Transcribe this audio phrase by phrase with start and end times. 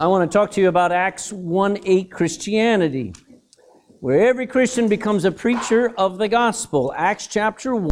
[0.00, 3.12] I want to talk to you about Acts 1 8 Christianity,
[4.00, 6.94] where every Christian becomes a preacher of the gospel.
[6.96, 7.90] Acts chapter 1.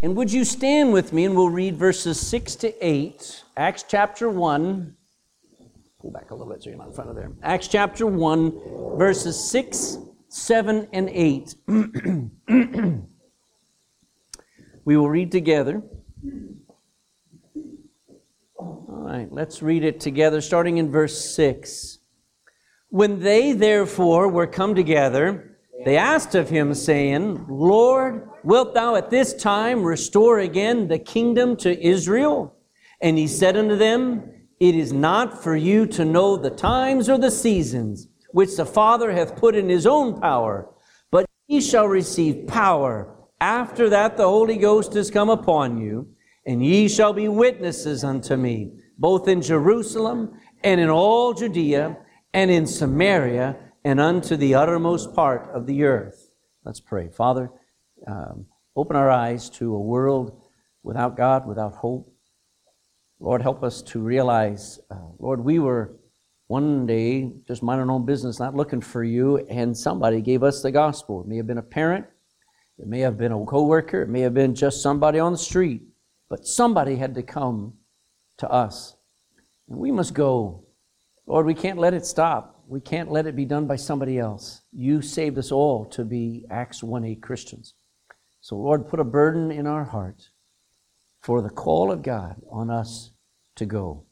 [0.00, 3.42] And would you stand with me and we'll read verses 6 to 8.
[3.56, 4.94] Acts chapter 1.
[6.00, 7.32] Pull back a little bit so you're not in front of there.
[7.42, 9.98] Acts chapter 1, verses 6,
[10.28, 11.54] 7, and 8.
[14.84, 15.82] we will read together.
[19.00, 22.00] All right, let's read it together, starting in verse 6.
[22.90, 29.08] When they therefore were come together, they asked of him, saying, Lord, wilt thou at
[29.08, 32.54] this time restore again the kingdom to Israel?
[33.00, 37.16] And he said unto them, It is not for you to know the times or
[37.16, 40.68] the seasons which the Father hath put in his own power,
[41.10, 46.06] but ye shall receive power after that the Holy Ghost is come upon you,
[46.44, 51.96] and ye shall be witnesses unto me, both in Jerusalem and in all Judea
[52.34, 56.30] and in Samaria and unto the uttermost part of the earth.
[56.64, 57.08] Let's pray.
[57.08, 57.50] Father,
[58.06, 58.44] um,
[58.76, 60.42] open our eyes to a world
[60.82, 62.12] without God, without hope.
[63.18, 65.96] Lord, help us to realize, uh, Lord, we were
[66.48, 70.60] one day just minding our own business, not looking for you, and somebody gave us
[70.60, 71.22] the gospel.
[71.22, 72.04] It may have been a parent,
[72.78, 75.82] it may have been a coworker, it may have been just somebody on the street,
[76.28, 77.74] but somebody had to come
[78.40, 78.96] to us.
[79.68, 80.64] And we must go.
[81.26, 82.64] Lord, we can't let it stop.
[82.66, 84.62] We can't let it be done by somebody else.
[84.72, 87.74] You saved us all to be Acts 1 8 Christians.
[88.40, 90.30] So, Lord, put a burden in our heart
[91.20, 93.12] for the call of God on us
[93.56, 94.04] to go.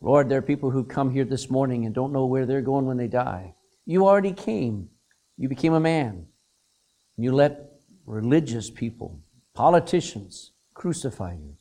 [0.00, 2.86] Lord, there are people who come here this morning and don't know where they're going
[2.86, 3.54] when they die.
[3.86, 4.88] You already came.
[5.38, 6.26] You became a man.
[7.16, 7.72] You let
[8.04, 9.20] religious people,
[9.54, 11.56] politicians, crucify you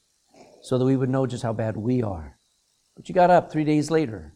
[0.65, 2.39] so that we would know just how bad we are.
[2.95, 4.33] But you got up three days later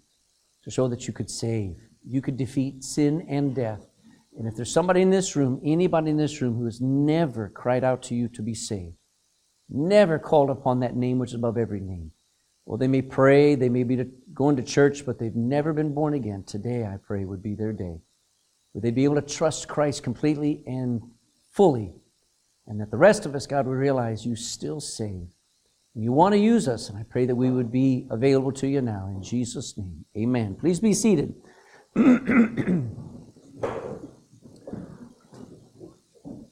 [0.64, 3.88] to show that you could save, you could defeat sin and death.
[4.38, 7.84] And if there's somebody in this room, anybody in this room who has never cried
[7.84, 8.94] out to you to be saved,
[9.70, 12.12] never called upon that name which is above every name,
[12.64, 16.14] well, they may pray, they may be going to church, but they've never been born
[16.14, 16.44] again.
[16.44, 18.02] Today, I pray, would be their day.
[18.74, 21.02] Would they be able to trust Christ completely and
[21.52, 21.96] fully?
[22.68, 25.30] And that the rest of us, God, would realize you still save.
[25.96, 28.82] You want to use us, and I pray that we would be available to you
[28.82, 29.08] now.
[29.08, 30.56] In Jesus' name, amen.
[30.56, 31.34] Please be seated.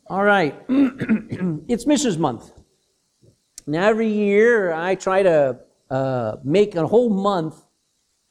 [0.10, 0.56] All right.
[0.70, 2.18] it's Mrs.
[2.18, 2.52] Month.
[3.66, 5.60] Now, every year I try to
[5.90, 7.56] uh, make a whole month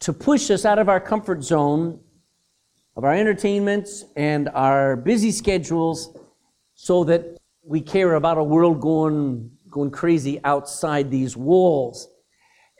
[0.01, 2.01] to push us out of our comfort zone
[2.97, 6.17] of our entertainments and our busy schedules
[6.75, 12.09] so that we care about a world going, going crazy outside these walls.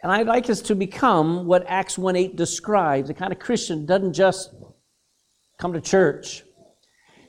[0.03, 3.85] And I'd like us to become what Acts 1 8 describes a kind of Christian
[3.85, 4.55] doesn't just
[5.59, 6.43] come to church.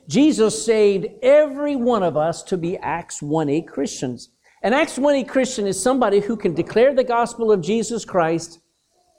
[0.08, 4.30] Jesus saved every one of us to be Acts 1 8 Christians.
[4.62, 8.60] An Acts 20 Christian is somebody who can declare the gospel of Jesus Christ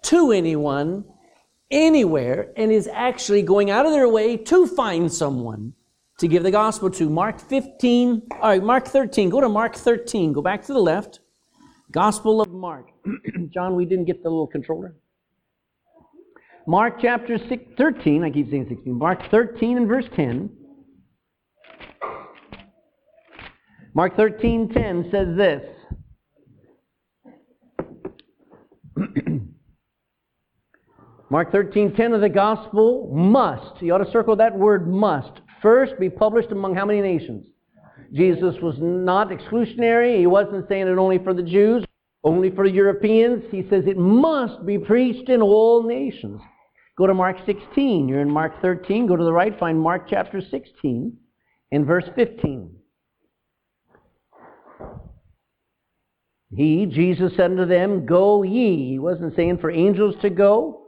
[0.04, 1.06] to anyone,
[1.70, 5.74] anywhere, and is actually going out of their way to find someone
[6.20, 7.10] to give the gospel to.
[7.10, 9.30] Mark 15, all right, Mark 13.
[9.30, 10.34] Go to Mark 13.
[10.34, 11.20] Go back to the left.
[11.92, 12.92] Gospel of Mark.
[13.50, 14.96] John, we didn't get the little controller.
[16.68, 18.94] Mark chapter 6, 13, I keep saying 16.
[18.94, 20.50] Mark 13 and verse 10.
[23.94, 25.64] Mark 13:10 says this.
[31.30, 36.10] Mark 13:10 of the gospel must, you ought to circle that word must, first be
[36.10, 37.46] published among how many nations?
[38.14, 40.20] Jesus was not exclusionary.
[40.20, 41.86] He wasn't saying it only for the Jews,
[42.24, 43.44] only for Europeans.
[43.52, 46.42] He says it must be preached in all nations.
[46.98, 48.10] Go to Mark 16.
[48.10, 49.08] You're in Mark 13.
[49.08, 51.16] Go to the right, find Mark chapter 16
[51.72, 52.76] and verse 15.
[56.56, 58.90] He, Jesus, said unto them, Go ye.
[58.90, 60.88] He wasn't saying for angels to go.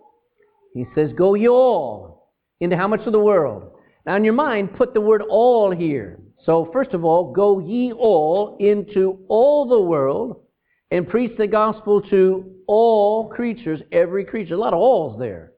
[0.74, 2.32] He says, Go ye all.
[2.60, 3.72] Into how much of the world?
[4.06, 6.20] Now, in your mind, put the word all here.
[6.46, 10.42] So, first of all, go ye all into all the world
[10.90, 14.56] and preach the gospel to all creatures, every creature.
[14.56, 15.54] A lot of alls there.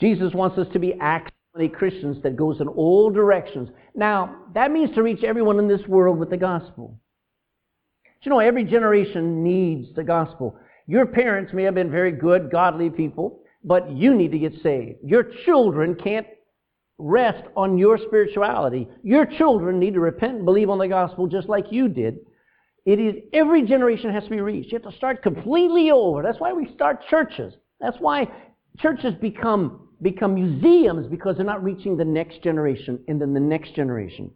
[0.00, 3.70] Jesus wants us to be actually Christians that goes in all directions.
[3.94, 6.98] Now, that means to reach everyone in this world with the gospel
[8.26, 10.58] you know, every generation needs the gospel.
[10.88, 15.00] Your parents may have been very good, godly people, but you need to get saved.
[15.04, 16.26] Your children can't
[16.98, 18.88] rest on your spirituality.
[19.02, 22.18] Your children need to repent and believe on the gospel just like you did.
[22.86, 24.70] It is every generation has to be reached.
[24.70, 26.22] You have to start completely over.
[26.22, 27.54] That's why we start churches.
[27.80, 28.30] That's why
[28.78, 33.74] churches become become museums because they're not reaching the next generation and then the next
[33.74, 34.30] generation.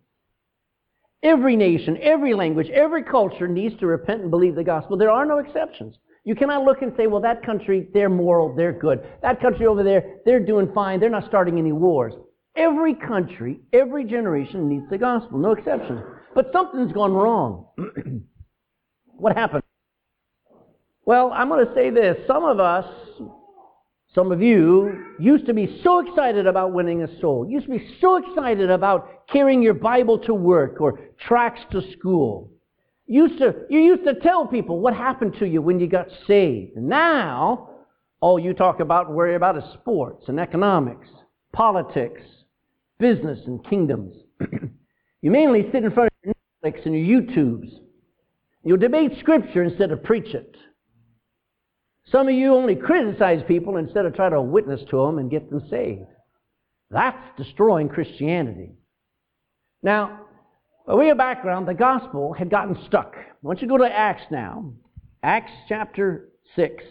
[1.23, 4.97] Every nation, every language, every culture needs to repent and believe the gospel.
[4.97, 5.97] There are no exceptions.
[6.25, 9.01] You cannot look and say, well, that country, they're moral, they're good.
[9.23, 12.15] That country over there, they're doing fine, they're not starting any wars.
[12.57, 16.03] Every country, every generation needs the gospel, no exception.
[16.35, 17.67] But something's gone wrong.
[19.07, 19.63] what happened?
[21.05, 22.19] Well, I'm going to say this.
[22.27, 22.87] Some of us,
[24.15, 27.49] some of you, used to be so excited about winning a soul.
[27.49, 32.53] Used to be so excited about carrying your Bible to work or tracts to school.
[33.11, 36.77] Used to, you used to tell people what happened to you when you got saved.
[36.77, 37.71] Now,
[38.21, 41.09] all you talk about and worry about is sports and economics,
[41.53, 42.23] politics,
[43.01, 44.15] business and kingdoms.
[45.23, 46.35] you mainly sit in front of your
[46.65, 47.73] Netflix and your YouTubes.
[48.63, 50.57] You'll debate Scripture instead of preach it.
[52.13, 55.51] Some of you only criticize people instead of try to witness to them and get
[55.51, 56.07] them saved.
[56.93, 58.71] That's destroying Christianity.
[59.83, 60.27] Now,
[60.91, 63.15] by way of background, the gospel had gotten stuck.
[63.17, 64.73] I want you to go to Acts now.
[65.23, 66.83] Acts chapter 6.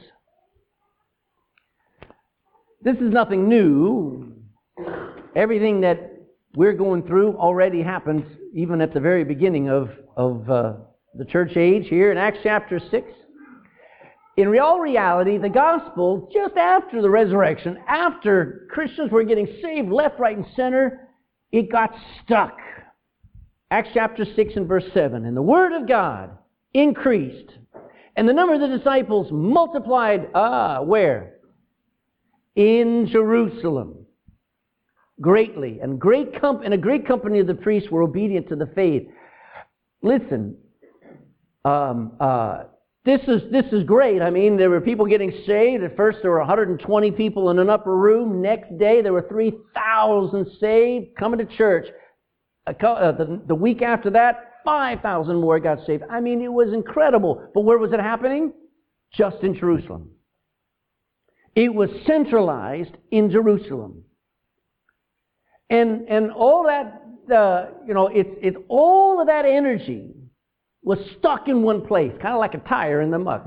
[2.82, 4.36] This is nothing new.
[5.36, 6.14] Everything that
[6.56, 10.74] we're going through already happened even at the very beginning of, of uh,
[11.16, 13.06] the church age here in Acts chapter 6.
[14.38, 20.18] In real reality, the gospel, just after the resurrection, after Christians were getting saved left,
[20.22, 21.10] right, and center,
[21.52, 21.94] it got
[22.24, 22.58] stuck.
[23.72, 25.26] Acts chapter 6 and verse 7.
[25.26, 26.32] And the word of God
[26.74, 27.52] increased,
[28.16, 31.36] and the number of the disciples multiplied, ah, where?
[32.56, 34.06] In Jerusalem
[35.22, 38.68] greatly, and great com- and a great company of the priests were obedient to the
[38.68, 39.08] faith.
[40.02, 40.58] Listen,
[41.66, 42.64] um, uh,
[43.06, 44.22] this is this is great.
[44.22, 45.84] I mean, there were people getting saved.
[45.84, 48.42] At first, there were 120 people in an upper room.
[48.42, 51.88] Next day, there were 3,000 saved coming to church.
[52.70, 56.04] Uh, the, the week after that, 5,000 more got saved.
[56.10, 57.50] I mean, it was incredible.
[57.54, 58.54] But where was it happening?
[59.14, 60.10] Just in Jerusalem.
[61.56, 64.04] It was centralized in Jerusalem.
[65.70, 67.02] And, and all that,
[67.34, 70.12] uh, you know, it's, it's all of that energy
[70.84, 73.46] was stuck in one place, kind of like a tire in the muck.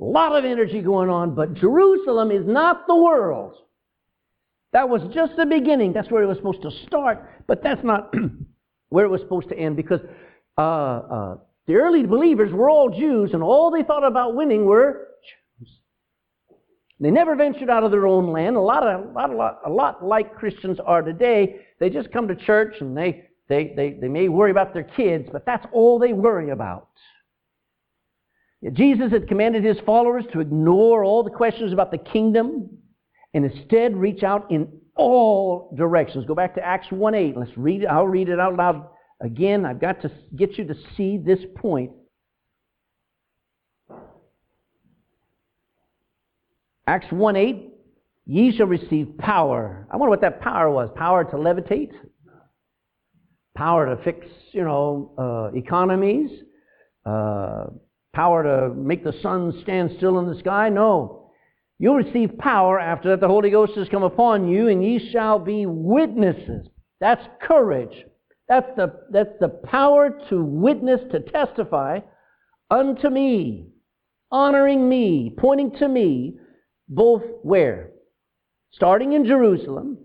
[0.00, 3.54] A lot of energy going on, but Jerusalem is not the world.
[4.72, 5.92] That was just the beginning.
[5.92, 8.14] That's where it was supposed to start, but that's not
[8.88, 10.00] where it was supposed to end because
[10.56, 11.36] uh, uh,
[11.66, 15.08] the early believers were all Jews, and all they thought about winning were
[15.58, 15.68] Jews.
[17.00, 18.56] they never ventured out of their own land.
[18.56, 21.60] A lot, of, a lot, a lot, a lot like Christians are today.
[21.80, 25.28] They just come to church and they, they, they, they may worry about their kids,
[25.32, 26.88] but that's all they worry about.
[28.72, 32.68] Jesus had commanded his followers to ignore all the questions about the kingdom
[33.34, 36.24] and instead reach out in all directions.
[36.26, 37.36] Go back to Acts 1.8.
[37.36, 37.86] Let's read it.
[37.86, 38.88] I'll read it out loud
[39.20, 39.64] again.
[39.64, 41.92] I've got to get you to see this point
[46.90, 47.72] Acts 1 8,
[48.26, 49.86] ye shall receive power.
[49.92, 50.90] I wonder what that power was.
[50.96, 51.92] Power to levitate?
[53.56, 56.30] Power to fix, you know, uh, economies?
[57.06, 57.66] Uh,
[58.12, 60.68] power to make the sun stand still in the sky?
[60.68, 61.19] No.
[61.82, 65.38] You'll receive power after that the Holy Ghost has come upon you, and ye shall
[65.38, 66.68] be witnesses.
[67.00, 68.04] That's courage.
[68.50, 72.00] That's the, that's the power to witness, to testify
[72.70, 73.68] unto me,
[74.30, 76.34] honoring me, pointing to me,
[76.86, 77.92] both where?
[78.72, 79.96] Starting in Jerusalem,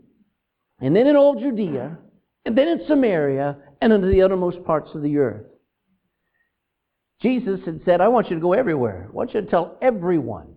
[0.80, 1.98] and then in all Judea,
[2.46, 5.46] and then in Samaria, and unto the uttermost parts of the earth.
[7.22, 9.08] Jesus had said, I want you to go everywhere.
[9.10, 10.55] I want you to tell everyone.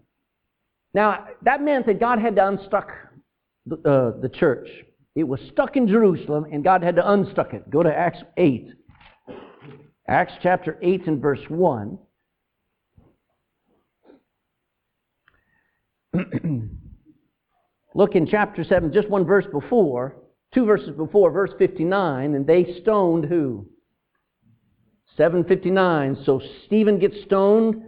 [0.94, 2.90] Now, that meant that God had to unstuck
[3.66, 4.68] the, uh, the church.
[5.14, 7.68] It was stuck in Jerusalem, and God had to unstuck it.
[7.70, 8.68] Go to Acts 8.
[10.08, 11.98] Acts chapter 8 and verse 1.
[17.94, 20.16] Look in chapter 7, just one verse before,
[20.54, 23.66] two verses before, verse 59, and they stoned who?
[25.16, 26.18] 759.
[26.24, 27.82] So Stephen gets stoned.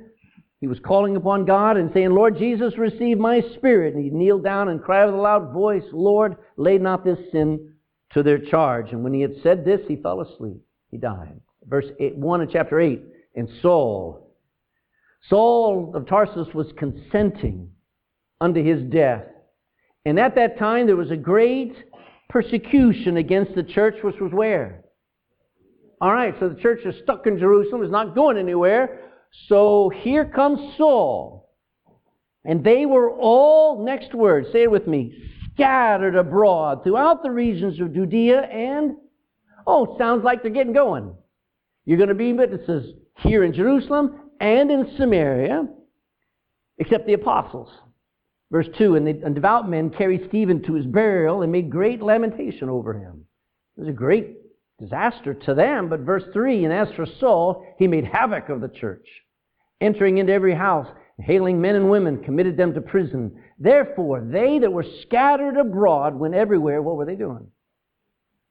[0.60, 3.94] He was calling upon God and saying, Lord Jesus, receive my spirit.
[3.94, 7.72] And he kneeled down and cried with a loud voice, Lord, lay not this sin
[8.12, 8.92] to their charge.
[8.92, 10.60] And when he had said this, he fell asleep.
[10.90, 11.40] He died.
[11.66, 13.02] Verse eight, 1 of chapter 8.
[13.36, 14.34] And Saul,
[15.28, 17.70] Saul of Tarsus was consenting
[18.40, 19.24] unto his death.
[20.04, 21.74] And at that time there was a great
[22.28, 24.84] persecution against the church, which was where?
[26.00, 29.09] All right, so the church is stuck in Jerusalem, is not going anywhere.
[29.48, 31.50] So here comes Saul.
[32.44, 35.14] And they were all, next word, say it with me,
[35.54, 38.96] scattered abroad throughout the regions of Judea and,
[39.66, 41.14] oh, sounds like they're getting going.
[41.84, 45.68] You're going to be witnesses here in Jerusalem and in Samaria,
[46.78, 47.68] except the apostles.
[48.50, 52.02] Verse 2 And the and devout men carried Stephen to his burial and made great
[52.02, 53.24] lamentation over him.
[53.76, 54.36] It was a great
[54.80, 55.88] disaster to them.
[55.88, 59.06] But verse 3 And as for Saul, he made havoc of the church,
[59.80, 63.40] entering into every house, hailing men and women, committed them to prison.
[63.58, 66.82] Therefore, they that were scattered abroad went everywhere.
[66.82, 67.46] What were they doing?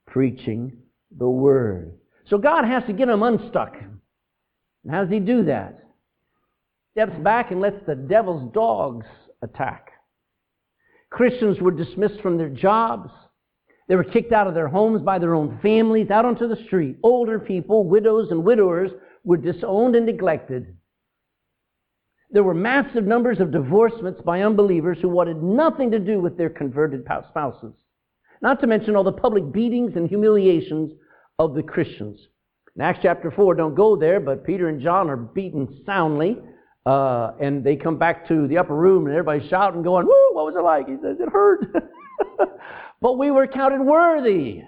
[0.07, 0.77] Preaching
[1.17, 1.93] the word.
[2.27, 3.75] So God has to get them unstuck.
[4.83, 5.79] And how does he do that?
[6.91, 9.05] Steps back and lets the devil's dogs
[9.41, 9.91] attack.
[11.09, 13.09] Christians were dismissed from their jobs.
[13.89, 16.97] They were kicked out of their homes by their own families, out onto the street.
[17.01, 18.91] Older people, widows and widowers,
[19.23, 20.77] were disowned and neglected.
[22.29, 26.51] There were massive numbers of divorcements by unbelievers who wanted nothing to do with their
[26.51, 27.73] converted spouses.
[28.43, 30.91] Not to mention all the public beatings and humiliations
[31.39, 32.19] of the Christians.
[32.75, 36.37] In Acts chapter 4, don't go there, but Peter and John are beaten soundly.
[36.85, 40.45] Uh, and they come back to the upper room and everybody's shouting, going, Woo, what
[40.45, 40.87] was it like?
[40.87, 41.65] He says, It hurt.
[43.01, 44.61] but we were counted worthy.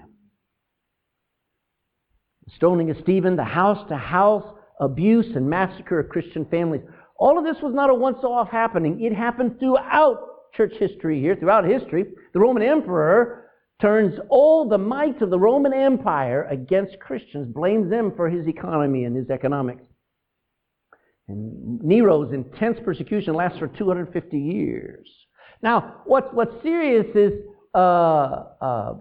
[2.55, 4.45] Stoning of Stephen, the house to house
[4.79, 6.81] abuse and massacre of Christian families.
[7.17, 9.01] All of this was not a once off happening.
[9.01, 10.17] It happened throughout
[10.53, 12.05] church history here, throughout history.
[12.33, 13.45] The Roman emperor
[13.79, 19.05] turns all the might of the Roman Empire against Christians, blames them for his economy
[19.05, 19.83] and his economics.
[21.27, 25.07] And Nero's intense persecution lasts for 250 years.
[25.63, 27.33] Now, what's, what's serious is
[27.73, 28.93] uh, uh,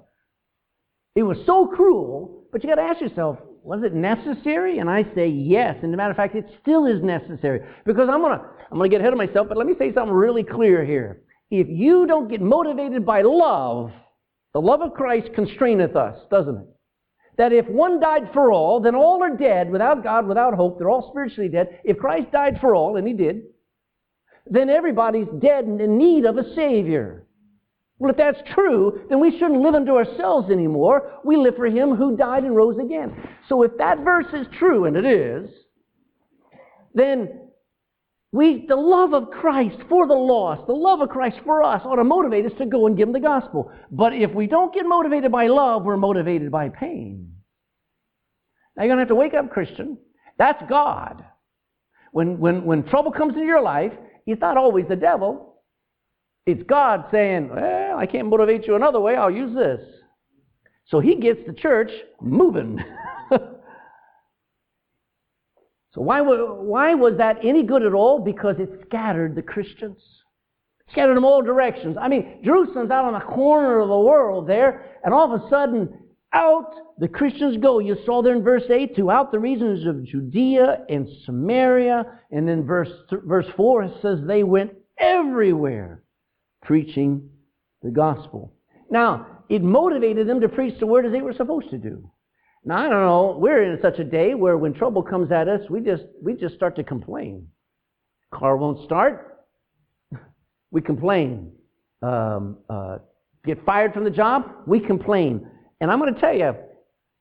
[1.14, 4.78] it was so cruel, but you got to ask yourself, was it necessary?
[4.78, 5.76] And I say yes.
[5.82, 7.60] And as a matter of fact, it still is necessary.
[7.84, 10.44] Because I'm to I'm gonna get ahead of myself, but let me say something really
[10.44, 11.22] clear here.
[11.50, 13.90] If you don't get motivated by love,
[14.54, 16.66] the love of Christ constraineth us, doesn't it?
[17.36, 20.78] That if one died for all, then all are dead without God, without hope.
[20.78, 21.80] They're all spiritually dead.
[21.84, 23.42] If Christ died for all, and he did,
[24.46, 27.26] then everybody's dead and in need of a Savior.
[28.00, 31.20] Well, if that's true, then we shouldn't live unto ourselves anymore.
[31.22, 33.14] We live for Him who died and rose again.
[33.46, 35.50] So if that verse is true, and it is,
[36.94, 37.50] then
[38.32, 41.96] we, the love of Christ for the lost, the love of Christ for us ought
[41.96, 43.70] to motivate us to go and give them the gospel.
[43.90, 47.34] But if we don't get motivated by love, we're motivated by pain.
[48.76, 49.98] Now you're going to have to wake up, Christian.
[50.38, 51.22] That's God.
[52.12, 53.92] When, when, when trouble comes into your life,
[54.26, 55.49] it's not always the devil.
[56.46, 59.14] It's God saying, well, I can't motivate you another way.
[59.14, 59.80] I'll use this.
[60.86, 62.82] So he gets the church moving.
[63.30, 63.40] so
[65.94, 68.18] why, why was that any good at all?
[68.18, 70.02] Because it scattered the Christians.
[70.90, 71.96] Scattered them all directions.
[72.00, 75.48] I mean, Jerusalem's out on the corner of the world there, and all of a
[75.48, 75.88] sudden,
[76.32, 77.78] out the Christians go.
[77.78, 82.04] You saw there in verse 8, throughout the regions of Judea and Samaria.
[82.32, 86.02] And then verse, verse 4, it says they went everywhere
[86.62, 87.28] preaching
[87.82, 88.52] the gospel.
[88.90, 92.10] Now, it motivated them to preach the word as they were supposed to do.
[92.64, 95.60] Now, I don't know, we're in such a day where when trouble comes at us,
[95.70, 97.48] we just, we just start to complain.
[98.32, 99.26] Car won't start.
[100.72, 101.50] We complain.
[102.00, 102.98] Um, uh,
[103.44, 105.44] get fired from the job, we complain.
[105.80, 106.54] And I'm going to tell you,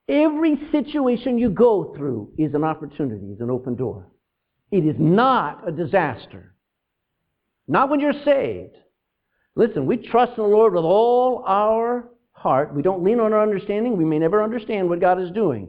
[0.08, 4.08] every situation you go through is an opportunity, is an open door.
[4.72, 6.53] It is not a disaster.
[7.67, 8.75] Not when you're saved.
[9.60, 12.74] Listen, we trust in the Lord with all our heart.
[12.74, 13.98] We don't lean on our understanding.
[13.98, 15.68] We may never understand what God is doing.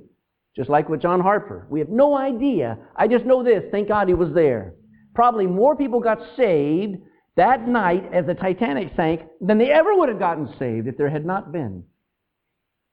[0.55, 1.67] Just like with John Harper.
[1.69, 2.79] We have no idea.
[2.95, 3.65] I just know this.
[3.73, 4.75] Thank God he was there.
[5.13, 6.99] Probably more people got saved
[7.35, 11.11] that night as the Titanic sank than they ever would have gotten saved if there
[11.11, 11.83] had not been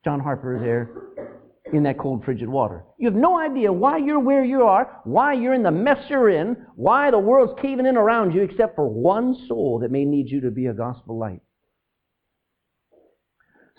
[0.03, 0.89] John Harper is there
[1.73, 2.83] in that cold, frigid water.
[2.97, 6.29] You have no idea why you're where you are, why you're in the mess you're
[6.29, 10.29] in, why the world's caving in around you, except for one soul that may need
[10.29, 11.41] you to be a gospel light.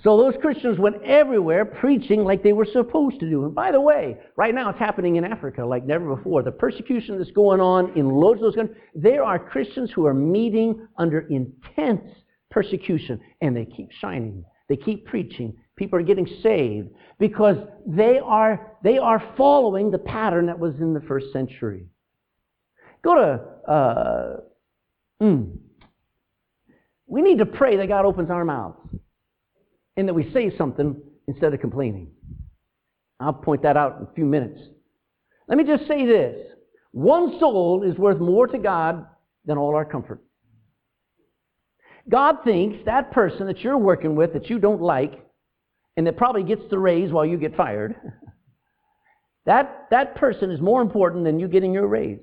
[0.05, 3.45] So those Christians went everywhere preaching like they were supposed to do.
[3.45, 6.45] And by the way, right now it's happening in Africa like never before.
[6.45, 10.15] The persecution that's going on in loads of those countries, there are Christians who are
[10.15, 12.05] meeting under intense
[12.51, 14.45] persecution, and they keep shining.
[14.69, 15.57] They keep preaching.
[15.79, 17.57] People are getting saved because
[17.87, 21.87] they are, they are following the pattern that was in the first century.
[23.03, 24.37] Go to, uh,
[25.23, 25.57] mm,
[27.07, 28.77] we need to pray that God opens our mouths
[29.97, 32.11] and that we say something instead of complaining.
[33.21, 34.61] I'll point that out in a few minutes.
[35.47, 36.37] Let me just say this.
[36.91, 39.07] One soul is worth more to God
[39.45, 40.23] than all our comfort.
[42.09, 45.25] God thinks that person that you're working with that you don't like
[45.99, 47.97] and that probably gets the raise while you get fired,
[49.47, 52.21] that, that person is more important than you getting your raise.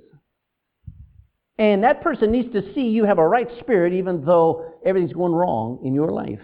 [1.57, 5.33] And that person needs to see you have a right spirit even though everything's going
[5.33, 6.39] wrong in your life.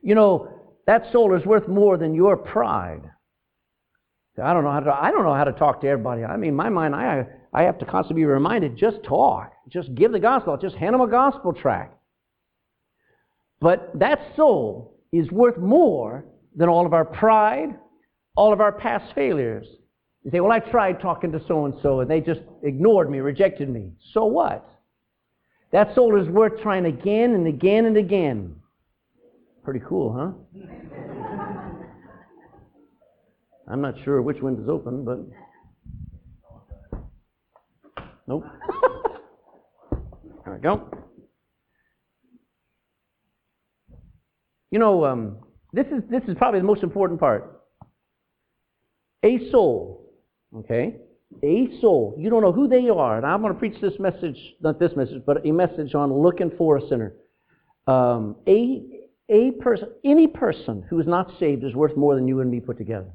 [0.00, 0.48] You know,
[0.86, 3.02] that soul is worth more than your pride.
[4.40, 6.22] I don't know how to, I don't know how to talk to everybody.
[6.22, 9.52] I mean, my mind, I, I have to constantly be reminded, just talk.
[9.68, 10.56] Just give the gospel.
[10.56, 11.98] Just hand them a gospel track.
[13.60, 17.76] But that soul is worth more than all of our pride,
[18.36, 19.66] all of our past failures.
[20.24, 23.92] You say, well, I tried talking to so-and-so and they just ignored me, rejected me.
[24.12, 24.68] So what?
[25.72, 28.56] That soul is worth trying again and again and again.
[29.62, 30.32] Pretty cool, huh?
[33.68, 35.18] I'm not sure which window's open, but
[38.28, 38.44] nope.
[40.44, 40.88] there we go.
[44.70, 45.38] You know, um,
[45.72, 47.62] this is this is probably the most important part.
[49.24, 50.12] A soul,
[50.54, 50.96] okay?
[51.42, 52.14] A soul.
[52.18, 54.92] You don't know who they are, and I'm going to preach this message, not this
[54.96, 57.14] message, but a message on looking for a sinner.
[57.86, 62.40] Um, a a person, any person who is not saved is worth more than you
[62.40, 63.10] and me put together.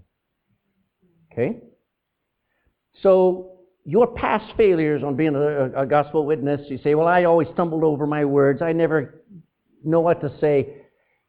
[1.31, 1.62] Okay?
[3.01, 7.48] So, your past failures on being a, a, gospel witness, you say, well, I always
[7.53, 8.62] stumbled over my words.
[8.62, 9.24] I never
[9.84, 10.81] know what to say.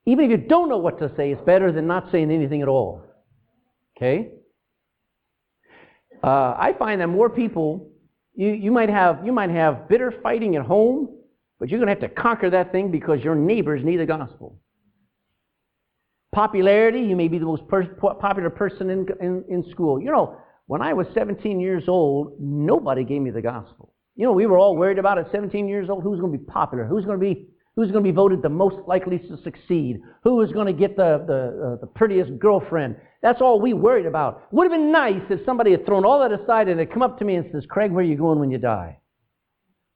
[0.05, 2.69] Even if you don't know what to say, it's better than not saying anything at
[2.69, 3.03] all.
[3.97, 4.33] Okay?
[6.23, 7.91] Uh, I find that more people,
[8.35, 11.09] you, you, might have, you might have bitter fighting at home,
[11.59, 14.59] but you're going to have to conquer that thing because your neighbors need the gospel.
[16.33, 20.01] Popularity, you may be the most per- popular person in, in, in school.
[20.01, 23.93] You know, when I was 17 years old, nobody gave me the gospel.
[24.17, 26.45] You know, we were all worried about at 17 years old who's going to be
[26.45, 30.01] popular, who's going to be who's going to be voted the most likely to succeed,
[30.23, 32.97] who is going to get the the, uh, the prettiest girlfriend.
[33.23, 34.53] That's all we worried about.
[34.53, 37.19] Would have been nice if somebody had thrown all that aside and had come up
[37.19, 38.99] to me and says, "Craig, where are you going when you die?"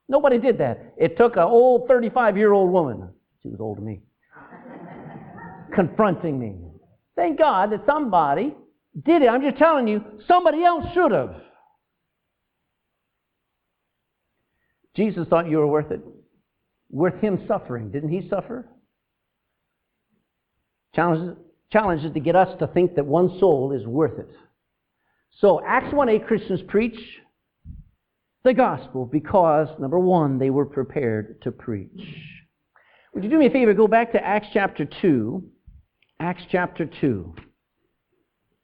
[0.08, 0.94] Nobody did that.
[0.96, 3.08] It took an old 35 year old woman.
[3.42, 4.02] She was old to me
[5.74, 6.56] confronting me.
[7.16, 8.54] Thank God that somebody
[9.04, 9.28] did it.
[9.28, 11.42] I'm just telling you, somebody else should have.
[14.94, 16.00] Jesus thought you were worth it.
[16.96, 17.90] Worth him suffering.
[17.90, 18.66] Didn't he suffer?
[20.94, 21.36] Challenges,
[21.70, 24.30] challenges to get us to think that one soul is worth it.
[25.38, 26.98] So, Acts 1 8 Christians preach
[28.44, 32.00] the gospel because, number one, they were prepared to preach.
[33.12, 33.74] Would you do me a favor?
[33.74, 35.44] Go back to Acts chapter 2.
[36.18, 37.34] Acts chapter 2,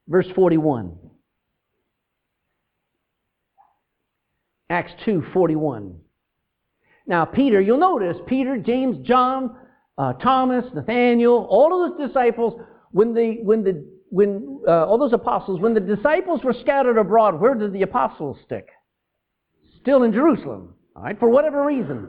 [0.09, 0.97] verse 41.
[4.71, 6.01] Acts 2, 41.
[7.13, 9.55] Now, Peter, you'll notice Peter, James, John,
[9.99, 12.59] uh, Thomas, Nathaniel, all of those disciples,
[12.93, 17.39] when the, when the, when, uh, all those apostles, when the disciples were scattered abroad,
[17.39, 18.67] where did the apostles stick?
[19.83, 22.09] Still in Jerusalem, all right, for whatever reason.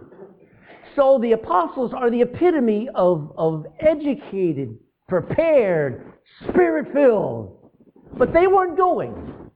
[0.96, 4.78] So the apostles are the epitome of, of educated,
[5.10, 6.14] prepared,
[6.48, 7.72] spirit filled.
[8.18, 9.52] But they weren't going.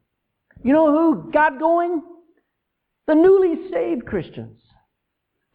[0.62, 2.02] You know who got going?
[3.08, 4.62] The newly saved Christians.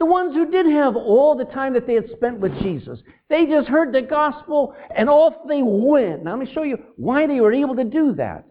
[0.03, 2.99] The ones who didn't have all the time that they had spent with Jesus.
[3.29, 6.25] They just heard the gospel and off they went.
[6.25, 8.45] Now let me show you why they were able to do that.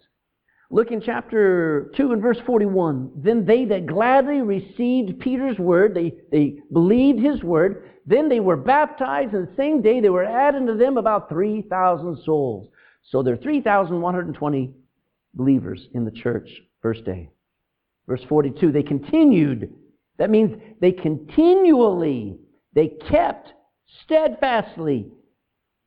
[0.70, 3.12] Look in chapter 2 and verse 41.
[3.18, 8.56] Then they that gladly received Peter's word, they, they believed his word, then they were
[8.56, 12.70] baptized, and the same day they were adding to them about 3,000 souls.
[13.10, 14.74] So there are 3,120
[15.34, 16.50] believers in the church
[16.82, 17.30] first day.
[18.08, 19.74] Verse 42, they continued.
[20.22, 22.38] That means they continually,
[22.76, 23.52] they kept
[24.04, 25.08] steadfastly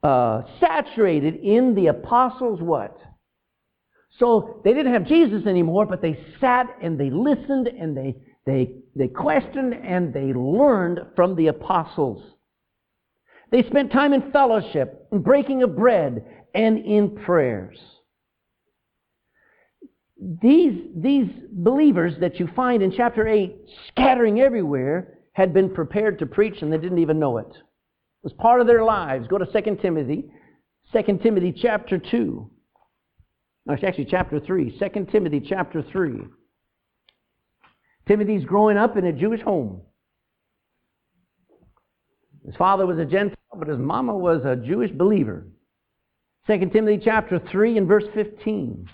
[0.02, 2.98] uh, saturated in the apostles' what?
[4.18, 8.72] So they didn't have Jesus anymore, but they sat and they listened and they they,
[8.96, 12.34] they questioned and they learned from the apostles.
[13.52, 16.24] They spent time in fellowship, in breaking of bread,
[16.56, 17.78] and in prayers.
[20.40, 23.54] These, these believers that you find in chapter 8
[23.88, 27.48] scattering everywhere had been prepared to preach and they didn't even know it.
[27.48, 29.26] It was part of their lives.
[29.28, 30.30] Go to 2 Timothy,
[30.92, 32.50] 2 Timothy chapter 2.
[33.66, 34.78] No, actually chapter 3.
[34.78, 36.20] 2 Timothy chapter 3.
[38.06, 39.82] Timothy's growing up in a Jewish home.
[42.46, 45.46] His father was a Gentile, but his mama was a Jewish believer.
[46.46, 48.88] 2 Timothy chapter 3 and verse 15.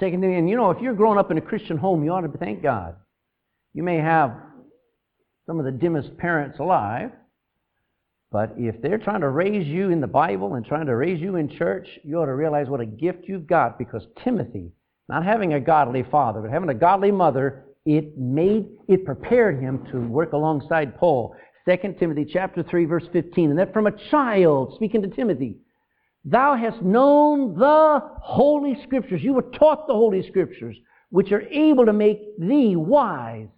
[0.00, 2.22] 2 Timothy, and you know, if you're growing up in a Christian home, you ought
[2.22, 2.96] to thank God.
[3.74, 4.34] You may have
[5.46, 7.10] some of the dimmest parents alive,
[8.32, 11.36] but if they're trying to raise you in the Bible and trying to raise you
[11.36, 14.72] in church, you ought to realize what a gift you've got because Timothy,
[15.08, 19.86] not having a godly father, but having a godly mother, it made, it prepared him
[19.92, 21.34] to work alongside Paul.
[21.68, 25.58] 2 Timothy chapter 3 verse 15, and that from a child, speaking to Timothy,
[26.24, 29.22] thou hast known the Holy Scriptures.
[29.22, 30.76] You were taught the Holy Scriptures,
[31.10, 33.48] which are able to make thee wise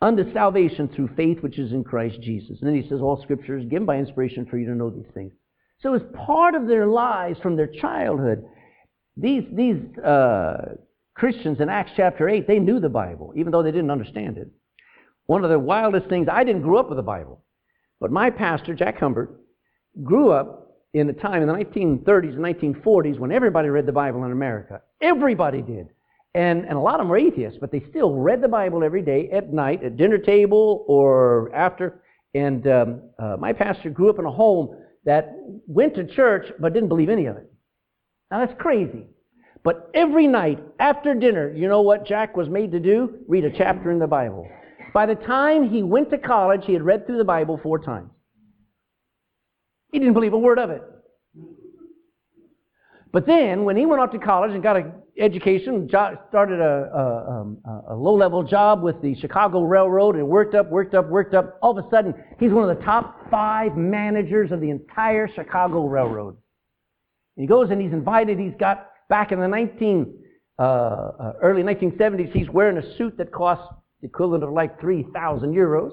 [0.00, 2.58] unto salvation through faith which is in Christ Jesus.
[2.60, 5.10] And then he says, All scripture is given by inspiration for you to know these
[5.14, 5.32] things.
[5.80, 8.44] So as part of their lives from their childhood,
[9.16, 10.74] these, these uh,
[11.14, 14.48] Christians in Acts chapter 8, they knew the Bible, even though they didn't understand it.
[15.26, 17.44] One of the wildest things, I didn't grow up with the Bible,
[18.00, 19.40] but my pastor, Jack Humbert,
[20.02, 24.24] grew up in a time in the 1930s and 1940s when everybody read the Bible
[24.24, 24.80] in America.
[25.00, 25.88] Everybody did.
[26.34, 29.02] And, and a lot of them were atheists, but they still read the Bible every
[29.02, 32.02] day at night, at dinner table or after.
[32.34, 35.34] And um, uh, my pastor grew up in a home that
[35.66, 37.50] went to church but didn't believe any of it.
[38.30, 39.06] Now that's crazy.
[39.64, 43.18] But every night after dinner, you know what Jack was made to do?
[43.26, 44.48] Read a chapter in the Bible.
[44.94, 48.10] By the time he went to college, he had read through the Bible four times.
[49.92, 50.82] He didn't believe a word of it.
[53.10, 57.40] But then, when he went off to college and got an education, started a, a,
[57.40, 61.58] um, a, low-level job with the Chicago Railroad and worked up, worked up, worked up,
[61.62, 65.86] all of a sudden, he's one of the top five managers of the entire Chicago
[65.86, 66.36] Railroad.
[67.36, 70.14] He goes and he's invited, he's got, back in the 19,
[70.58, 73.72] uh, uh, early 1970s, he's wearing a suit that costs
[74.02, 75.92] the equivalent of like 3,000 euros.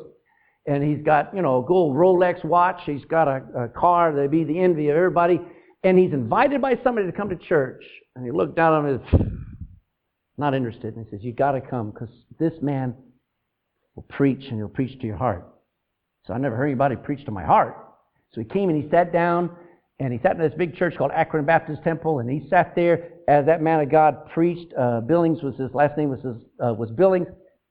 [0.68, 2.82] And he's got, you know, a gold Rolex watch.
[2.86, 5.40] He's got a, a car that'd be the envy of everybody
[5.86, 7.84] and he's invited by somebody to come to church,
[8.16, 9.58] and he looked down on him,
[10.38, 12.96] not interested, and he says, You got to come because this man
[13.96, 15.48] will preach and he'll preach to your heart.
[16.26, 17.78] So I never heard anybody preach to my heart.
[18.34, 19.52] So he came and he sat down,
[20.00, 23.12] and he sat in this big church called Akron Baptist Temple, and he sat there
[23.28, 24.74] as that man of God preached.
[24.74, 27.28] Uh, Billings was his last name was his, uh, was Billings,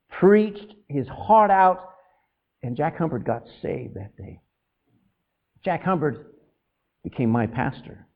[0.09, 1.94] preached his heart out,
[2.65, 4.41] and Jack Humbert got saved that day.
[5.65, 6.35] Jack Humbert
[7.03, 8.07] became my pastor.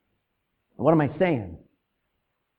[0.77, 1.59] And what am I saying?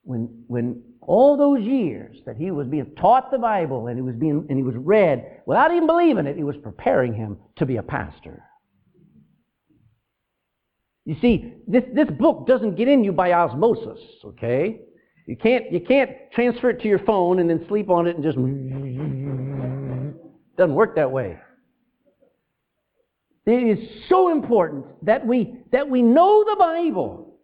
[0.04, 4.14] When, when all those years that he was being taught the Bible and he was
[4.14, 7.76] being and he was read without even believing it, he was preparing him to be
[7.76, 8.44] a pastor.
[11.04, 14.82] You see, this, this book doesn't get in you by osmosis, okay?
[15.26, 18.24] You can't, you can't transfer it to your phone and then sleep on it and
[18.24, 18.36] just
[20.56, 21.36] doesn't work that way.
[23.50, 27.38] It is so important that we, that we know the Bible.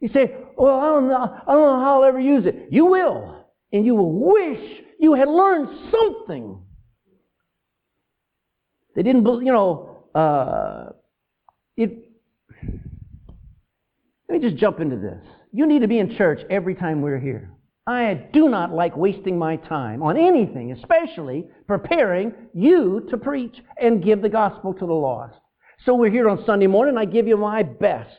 [0.00, 2.68] You say, well, I don't, know, I don't know how I'll ever use it.
[2.70, 3.44] You will.
[3.72, 6.62] And you will wish you had learned something.
[8.94, 10.92] They didn't, you know, uh,
[11.76, 12.10] it.
[14.28, 15.22] Let me just jump into this.
[15.52, 17.55] You need to be in church every time we're here.
[17.86, 24.02] I do not like wasting my time on anything, especially preparing you to preach and
[24.02, 25.36] give the gospel to the lost.
[25.84, 26.98] So we're here on Sunday morning.
[26.98, 28.10] I give you my best.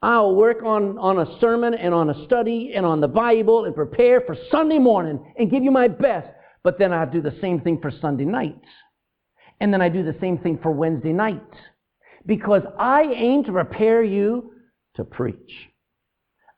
[0.00, 3.74] I'll work on, on a sermon and on a study and on the Bible and
[3.74, 6.28] prepare for Sunday morning and give you my best.
[6.62, 8.60] But then I do the same thing for Sunday night.
[9.60, 11.42] And then I do the same thing for Wednesday night.
[12.26, 14.52] Because I aim to prepare you
[14.94, 15.71] to preach.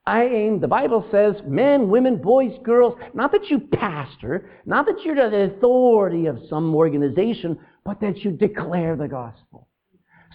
[0.07, 5.03] I aim, the Bible says, men, women, boys, girls, not that you pastor, not that
[5.03, 9.67] you're the authority of some organization, but that you declare the gospel.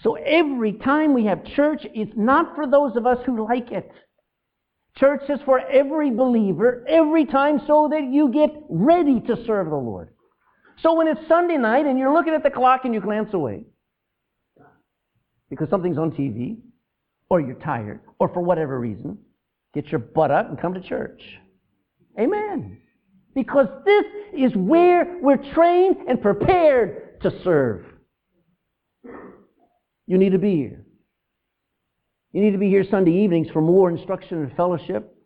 [0.02, 3.90] So every time we have church, it's not for those of us who like it.
[4.96, 9.76] Church is for every believer, every time, so that you get ready to serve the
[9.76, 10.09] Lord.
[10.83, 13.64] So when it's Sunday night and you're looking at the clock and you glance away
[15.48, 16.56] because something's on TV,
[17.28, 19.18] or you're tired, or for whatever reason,
[19.74, 21.22] Get your butt up and come to church.
[22.18, 22.78] Amen.
[23.35, 24.04] Because this
[24.37, 27.85] is where we're trained and prepared to serve.
[30.06, 30.85] You need to be here.
[32.33, 35.16] You need to be here Sunday evenings for more instruction and fellowship.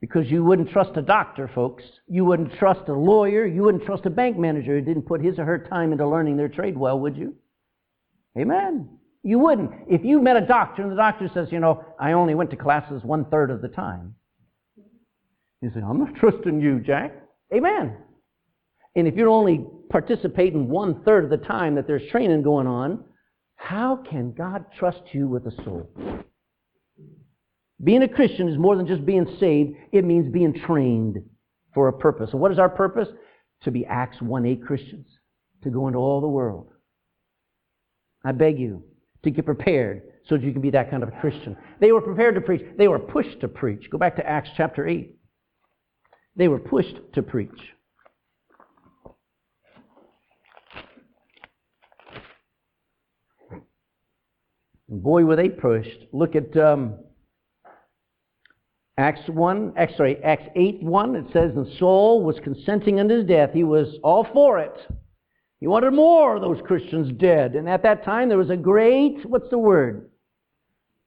[0.00, 1.84] Because you wouldn't trust a doctor, folks.
[2.08, 3.46] You wouldn't trust a lawyer.
[3.46, 6.36] You wouldn't trust a bank manager who didn't put his or her time into learning
[6.36, 7.34] their trade well, would you?
[8.38, 8.88] Amen.
[9.22, 9.70] You wouldn't.
[9.88, 12.56] If you met a doctor and the doctor says, you know, I only went to
[12.56, 14.14] classes one third of the time.
[15.60, 17.12] You say, I'm not trusting you, Jack.
[17.54, 17.96] Amen.
[18.96, 23.04] And if you're only participating one third of the time that there's training going on,
[23.56, 25.88] How can God trust you with a soul?
[27.84, 31.22] Being a Christian is more than just being saved, it means being trained
[31.74, 32.30] for a purpose.
[32.32, 33.08] And what is our purpose?
[33.62, 35.06] To be Acts 1 8 Christians,
[35.62, 36.72] to go into all the world.
[38.24, 38.82] I beg you
[39.24, 41.56] to get prepared so that you can be that kind of a Christian.
[41.80, 43.88] They were prepared to preach, they were pushed to preach.
[43.90, 45.16] Go back to Acts chapter 8.
[46.36, 47.50] They were pushed to preach.
[54.88, 56.06] Boy, were they pushed.
[56.12, 56.98] Look at um,
[58.98, 61.16] Acts 1, Acts, sorry, Acts 8 1.
[61.16, 63.50] It says, And Saul was consenting unto his death.
[63.54, 64.74] He was all for it.
[65.62, 67.54] He wanted more of those Christians dead.
[67.54, 70.10] And at that time, there was a great, what's the word?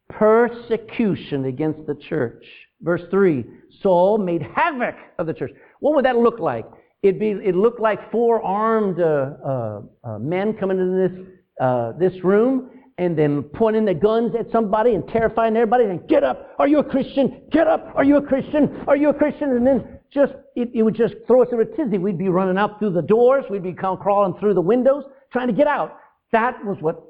[0.08, 2.46] Persecution against the church.
[2.80, 3.44] Verse 3
[3.82, 5.52] Saul made havoc of the church.
[5.82, 6.66] What would that look like?
[7.04, 11.28] It'd be, it looked like four armed uh, uh, uh, men coming into this,
[11.60, 16.24] uh, this room and then pointing their guns at somebody and terrifying everybody and get
[16.24, 17.42] up, are you a Christian?
[17.52, 18.86] Get up, are you a Christian?
[18.88, 19.50] Are you a Christian?
[19.50, 21.98] And then just, it, it would just throw us in a tizzy.
[21.98, 23.44] We'd be running out through the doors.
[23.50, 26.00] We'd be crawling through the windows trying to get out.
[26.32, 27.04] That was what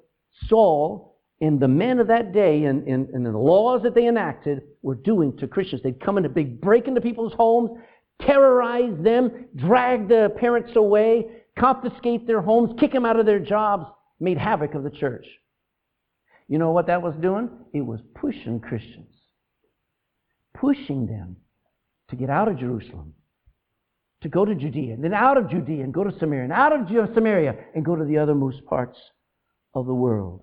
[0.47, 4.63] Saul and the men of that day and, and, and the laws that they enacted
[4.81, 5.83] were doing to Christians.
[5.83, 7.69] They'd come in a big break into people's homes,
[8.21, 11.27] terrorize them, drag the parents away,
[11.59, 13.85] confiscate their homes, kick them out of their jobs,
[14.19, 15.25] made havoc of the church.
[16.47, 17.49] You know what that was doing?
[17.73, 19.13] It was pushing Christians,
[20.53, 21.37] pushing them
[22.09, 23.13] to get out of Jerusalem,
[24.21, 26.73] to go to Judea, and then out of Judea and go to Samaria, and out
[26.73, 28.97] of Samaria and go to the othermost parts
[29.73, 30.41] of the world.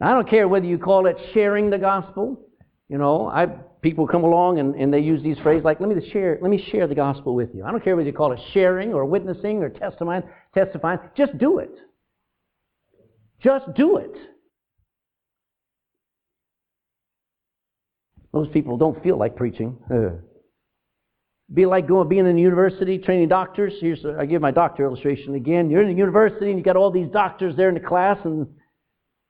[0.00, 2.40] Now, I don't care whether you call it sharing the gospel.
[2.88, 3.46] You know, I
[3.84, 6.66] people come along and, and they use these phrases like, let me share, let me
[6.72, 7.64] share the gospel with you.
[7.64, 10.22] I don't care whether you call it sharing or witnessing or testifying,
[10.54, 10.98] testifying.
[11.14, 11.70] Just do it.
[13.42, 14.16] Just do it.
[18.34, 19.78] Most people don't feel like preaching.
[19.88, 20.20] Uh,
[21.52, 23.72] be like going, being in the university, training doctors.
[23.80, 25.70] Here's, I give my doctor illustration again.
[25.70, 28.48] You're in the university and you got all these doctors there in the class and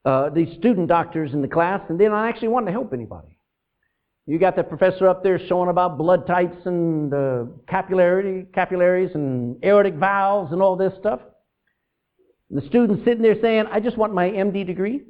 [0.05, 3.37] uh, these student doctors in the class, and they're not actually wanting to help anybody.
[4.25, 9.63] You got the professor up there showing about blood types and uh, capillary, capillaries and
[9.63, 11.19] aortic valves and all this stuff.
[12.49, 15.01] And the student's sitting there saying, I just want my MD degree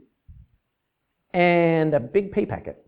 [1.34, 2.85] and a big pay packet.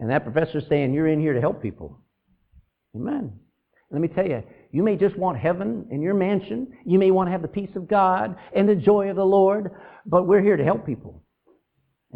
[0.00, 1.98] And that professor's saying, You're in here to help people.
[2.94, 3.32] Amen.
[3.90, 6.68] Let me tell you, you may just want heaven in your mansion.
[6.84, 9.70] You may want to have the peace of God and the joy of the Lord,
[10.04, 11.22] but we're here to help people.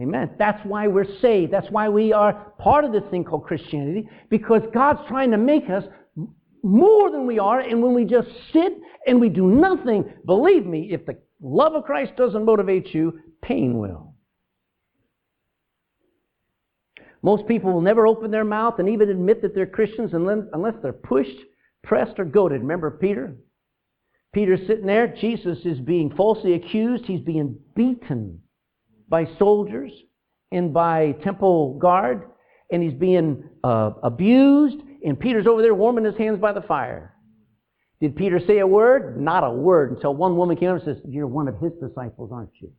[0.00, 0.30] Amen.
[0.38, 1.52] That's why we're saved.
[1.52, 5.68] That's why we are part of this thing called Christianity, because God's trying to make
[5.70, 5.84] us
[6.62, 8.72] more than we are, and when we just sit
[9.06, 13.78] and we do nothing, believe me, if the love of Christ doesn't motivate you, pain
[13.78, 14.11] will.
[17.22, 20.92] Most people will never open their mouth and even admit that they're Christians unless they're
[20.92, 21.38] pushed,
[21.82, 22.62] pressed, or goaded.
[22.62, 23.36] Remember Peter?
[24.32, 25.14] Peter's sitting there.
[25.20, 27.04] Jesus is being falsely accused.
[27.04, 28.40] He's being beaten
[29.08, 29.92] by soldiers
[30.50, 32.30] and by temple guard,
[32.70, 34.78] and he's being uh, abused.
[35.04, 37.14] And Peter's over there warming his hands by the fire.
[38.00, 39.20] Did Peter say a word?
[39.20, 42.30] Not a word until one woman came up and says, You're one of his disciples,
[42.32, 42.72] aren't you?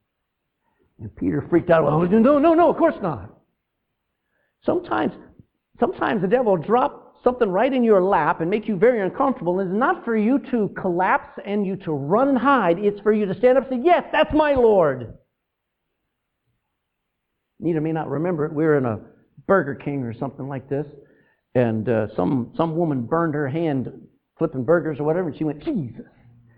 [1.00, 1.86] And Peter freaked out.
[1.86, 3.33] Oh, no, no, no, of course not.
[4.66, 5.14] Sometimes,
[5.80, 9.60] sometimes the devil will drop something right in your lap and make you very uncomfortable.
[9.60, 12.80] And it's not for you to collapse and you to run and hide.
[12.80, 15.14] It's for you to stand up and say, Yes, that's my Lord.
[17.60, 18.54] Nita may not remember it.
[18.54, 19.00] We were in a
[19.48, 20.86] Burger King or something like this,
[21.56, 23.92] and uh, some some woman burned her hand
[24.38, 26.06] flipping burgers or whatever, and she went, Jesus.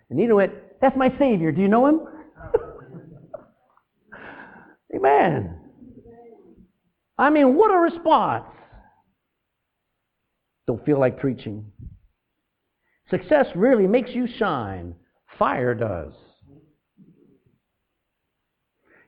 [0.09, 1.51] And Nita went, That's my Savior.
[1.51, 2.01] Do you know him?
[4.95, 5.64] Amen.
[7.17, 8.45] I mean, what a response.
[10.67, 11.71] Don't feel like preaching.
[13.09, 14.95] Success really makes you shine.
[15.37, 16.13] Fire does.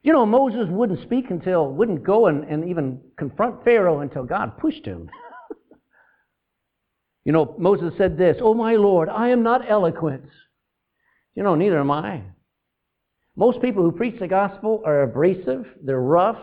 [0.03, 4.57] You know, Moses wouldn't speak until, wouldn't go and, and even confront Pharaoh until God
[4.57, 5.09] pushed him.
[7.25, 10.29] you know, Moses said this, Oh my Lord, I am not eloquent.
[11.35, 12.21] You know, neither am I.
[13.35, 16.39] Most people who preach the gospel are abrasive, they're rough,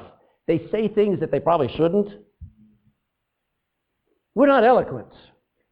[0.46, 2.08] they say things that they probably shouldn't.
[4.34, 5.08] We're not eloquent.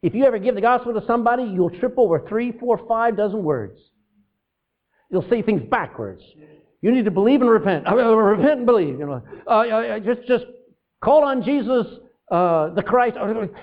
[0.03, 3.43] If you ever give the gospel to somebody, you'll trip over three, four, five dozen
[3.43, 3.79] words.
[5.11, 6.23] You'll say things backwards.
[6.81, 7.87] You need to believe and repent.
[7.87, 8.99] Uh, repent and believe.
[8.99, 10.45] You know, uh, uh, just just
[11.03, 11.87] call on Jesus,
[12.31, 13.17] uh, the Christ.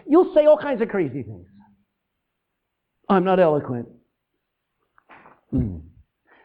[0.08, 1.48] You'll say all kinds of crazy things.
[3.10, 3.89] I'm not eloquent.
[5.52, 5.78] Hmm.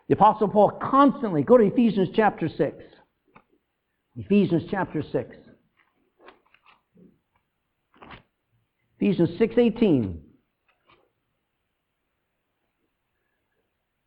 [0.08, 2.76] The Apostle Paul constantly, go to Ephesians chapter 6.
[4.16, 5.36] Ephesians chapter 6.
[8.98, 10.20] Ephesians 6:18.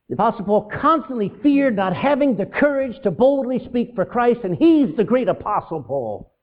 [0.10, 4.56] The Apostle Paul constantly feared not having the courage to boldly speak for Christ, and
[4.56, 6.34] he's the great Apostle Paul.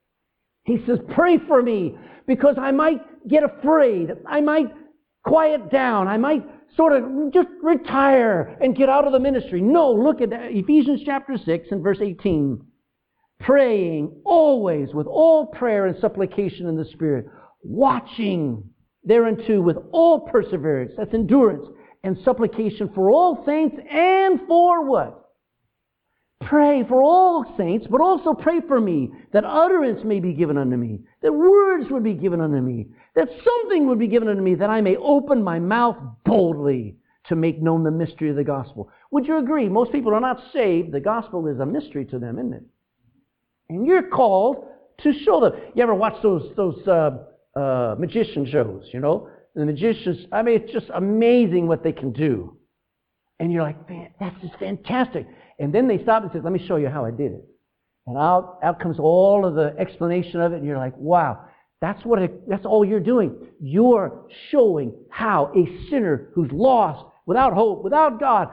[0.65, 1.97] He says, Pray for me
[2.27, 4.11] because I might get afraid.
[4.27, 4.71] I might
[5.23, 6.07] quiet down.
[6.07, 6.43] I might
[6.75, 9.61] sort of just retire and get out of the ministry.
[9.61, 10.51] No, look at that.
[10.51, 12.63] Ephesians chapter 6 and verse 18.
[13.45, 17.27] Praying always with all prayer and supplication in the Spirit,
[17.61, 18.63] watching
[19.03, 21.63] thereunto with all perseverance, that's endurance,
[22.03, 25.29] and supplication for all saints and for what?
[26.41, 30.75] Pray for all saints, but also pray for me, that utterance may be given unto
[30.75, 34.55] me, that words would be given unto me, that something would be given unto me,
[34.55, 38.89] that I may open my mouth boldly to make known the mystery of the gospel.
[39.11, 39.69] Would you agree?
[39.69, 40.91] Most people are not saved.
[40.91, 42.63] The gospel is a mystery to them, isn't it?
[43.69, 44.67] And you're called
[45.01, 45.53] to show them.
[45.73, 49.29] You ever watch those, those uh, uh, magician shows, you know?
[49.55, 52.57] The magicians, I mean, it's just amazing what they can do.
[53.39, 55.25] And you're like, man, that's just fantastic.
[55.59, 57.45] And then they stop and say, let me show you how I did it.
[58.07, 61.45] And out, out comes all of the explanation of it, and you're like, wow,
[61.81, 63.35] that's what it, that's all you're doing.
[63.59, 68.49] You're showing how a sinner who's lost, without hope, without God,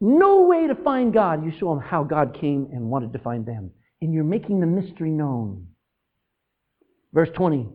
[0.00, 3.44] no way to find God, you show them how God came and wanted to find
[3.44, 3.70] them.
[4.04, 5.66] And you're making the mystery known.
[7.12, 7.68] Verse 20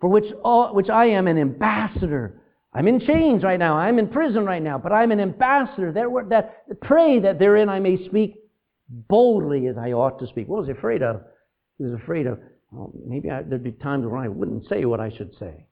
[0.00, 2.42] for which, all, which I am an ambassador.
[2.72, 3.76] I'm in chains right now.
[3.76, 5.92] I'm in prison right now, but I'm an ambassador.
[5.92, 8.36] That, that, pray that therein I may speak
[8.88, 10.48] boldly as I ought to speak.
[10.48, 11.22] What was he afraid of?
[11.78, 12.38] He was afraid of,
[12.70, 15.66] well, maybe I, there'd be times when I wouldn't say what I should say.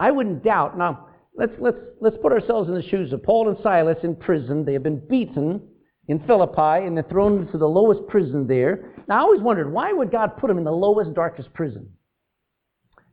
[0.00, 0.76] I wouldn't doubt.
[0.76, 4.64] Now, let's, let's, let's put ourselves in the shoes of Paul and Silas in prison.
[4.64, 5.62] They have been beaten
[6.08, 8.92] in Philippi and they're thrown into the lowest prison there.
[9.08, 11.88] Now, I always wondered, why would God put them in the lowest, darkest prison?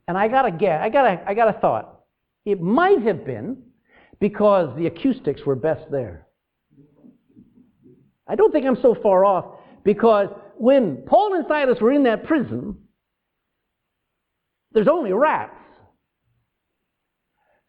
[0.06, 0.50] And I got a
[0.90, 2.00] got a, I got a thought.
[2.44, 3.62] It might have been
[4.20, 6.26] because the acoustics were best there.
[8.26, 12.24] I don't think I'm so far off because when Paul and Silas were in that
[12.24, 12.76] prison,
[14.72, 15.56] there's only rats.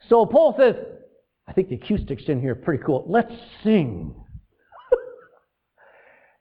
[0.10, 0.76] So Paul says,
[1.48, 3.06] I think the acoustics in here are pretty cool.
[3.08, 3.34] Let's
[3.64, 4.16] sing.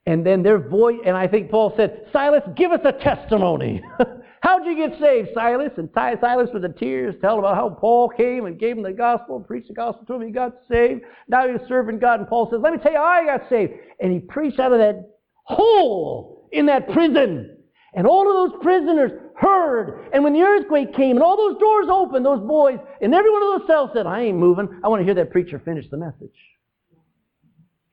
[0.06, 3.82] And then their voice, and I think Paul said, Silas, give us a testimony.
[4.42, 5.72] How'd you get saved, Silas?
[5.78, 9.40] And Silas with the tears tell about how Paul came and gave him the gospel,
[9.40, 11.00] preached the gospel to him, he got saved.
[11.28, 12.20] Now he's serving God.
[12.20, 13.72] And Paul says, let me tell you how I got saved.
[14.00, 15.08] And he preached out of that
[15.44, 17.56] hole in that prison.
[17.94, 20.10] And all of those prisoners heard.
[20.12, 23.42] And when the earthquake came and all those doors opened, those boys in every one
[23.42, 24.68] of those cells said, I ain't moving.
[24.84, 26.36] I want to hear that preacher finish the message.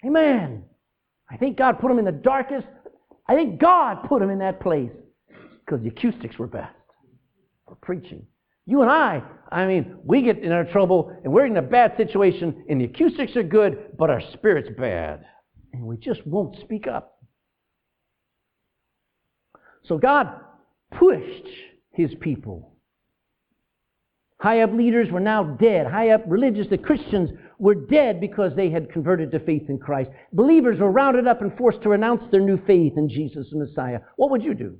[0.05, 0.65] Amen.
[1.31, 2.67] I think God put him in the darkest.
[3.27, 4.91] I think God put him in that place
[5.65, 6.75] because the acoustics were best
[7.67, 8.25] for preaching.
[8.65, 11.95] You and I, I mean, we get in our trouble and we're in a bad
[11.97, 15.25] situation and the acoustics are good, but our spirit's bad.
[15.73, 17.17] And we just won't speak up.
[19.85, 20.41] So God
[20.91, 21.47] pushed
[21.91, 22.70] his people.
[24.41, 25.85] High up leaders were now dead.
[25.85, 30.09] High up religious, the Christians were dead because they had converted to faith in Christ.
[30.33, 33.99] Believers were rounded up and forced to renounce their new faith in Jesus the Messiah.
[34.15, 34.77] What would you do?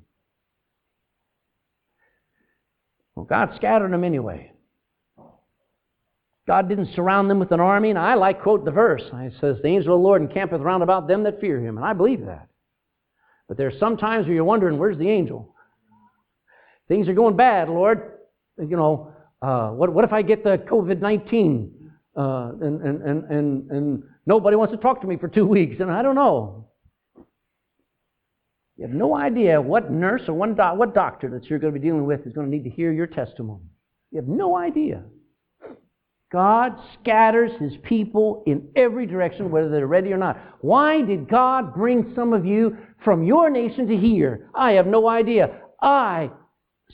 [3.15, 4.51] Well, God scattered them anyway.
[6.47, 7.91] God didn't surround them with an army.
[7.91, 9.03] And I like quote the verse.
[9.13, 11.77] It says, The angel of the Lord encampeth round about them that fear him.
[11.77, 12.47] And I believe that.
[13.47, 15.53] But there's some times where you're wondering, where's the angel?
[16.87, 18.13] Things are going bad, Lord.
[18.57, 19.10] You know,
[19.41, 21.71] uh, what, what if I get the COVID-19
[22.15, 25.77] uh, and, and, and, and, and nobody wants to talk to me for two weeks?
[25.79, 26.67] And I don't know.
[28.77, 32.05] You have no idea what nurse or what doctor that you're going to be dealing
[32.05, 33.65] with is going to need to hear your testimony.
[34.11, 35.03] You have no idea.
[36.31, 40.39] God scatters his people in every direction, whether they're ready or not.
[40.61, 44.49] Why did God bring some of you from your nation to here?
[44.55, 45.59] I have no idea.
[45.81, 46.31] I,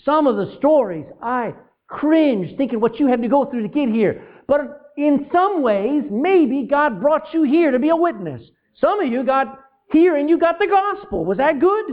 [0.03, 1.53] some of the stories, I
[1.88, 4.23] cringe thinking what you had to go through to get here.
[4.47, 8.41] But in some ways, maybe God brought you here to be a witness.
[8.79, 9.59] Some of you got
[9.91, 11.25] here and you got the gospel.
[11.25, 11.85] Was that good?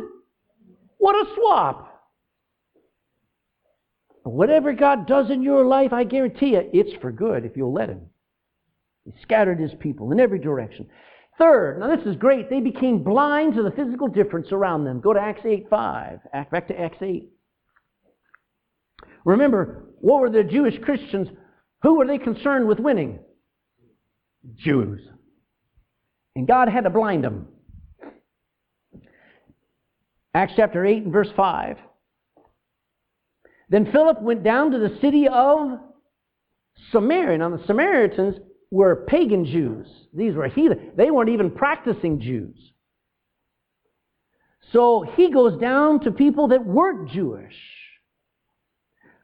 [0.99, 1.91] What a swap.
[4.25, 7.75] But Whatever God does in your life, I guarantee you, it's for good if you'll
[7.75, 8.07] let Him.
[9.05, 10.89] He scattered His people in every direction.
[11.37, 15.01] Third, now this is great, they became blind to the physical difference around them.
[15.01, 16.21] Go to Acts 8 5.
[16.51, 17.29] Back to Acts 8.
[19.25, 21.29] Remember, what were the Jewish Christians?
[21.83, 23.21] Who were they concerned with winning?
[24.57, 25.01] Jews.
[26.37, 27.49] And God had to blind them.
[30.35, 31.79] Acts chapter 8 and verse 5.
[33.69, 35.79] Then Philip went down to the city of
[36.91, 37.39] Samaria.
[37.39, 38.37] Now, the Samaritans
[38.71, 39.87] were pagan Jews.
[40.13, 40.93] These were heathen.
[40.97, 42.57] They weren't even practicing Jews.
[44.73, 47.55] So he goes down to people that weren't Jewish.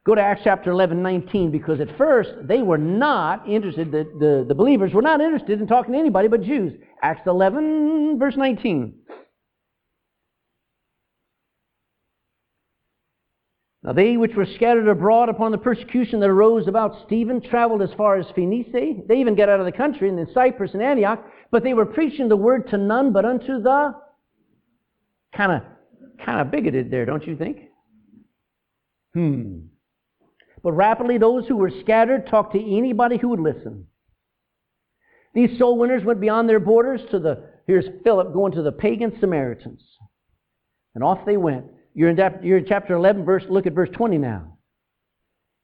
[0.06, 4.44] Go to Acts chapter 11, 19, because at first they were not interested, the, the,
[4.48, 6.72] the believers were not interested in talking to anybody but Jews.
[7.02, 8.94] Acts 11, verse 19.
[13.82, 17.90] Now they which were scattered abroad upon the persecution that arose about Stephen traveled as
[17.96, 19.02] far as Phoenicia.
[19.06, 21.86] They even got out of the country and in Cyprus and Antioch, but they were
[21.86, 23.94] preaching the word to none but unto the
[25.34, 25.62] kind of
[26.24, 27.58] kind of bigoted there, don't you think?
[29.14, 29.69] Hmm.
[30.62, 33.86] But rapidly those who were scattered talked to anybody who would listen.
[35.34, 39.16] These soul winners went beyond their borders to the here's Philip going to the pagan
[39.20, 39.82] Samaritans.
[40.94, 41.66] And off they went.
[41.94, 44.56] You're in, you're in chapter 11, verse, look at verse 20 now.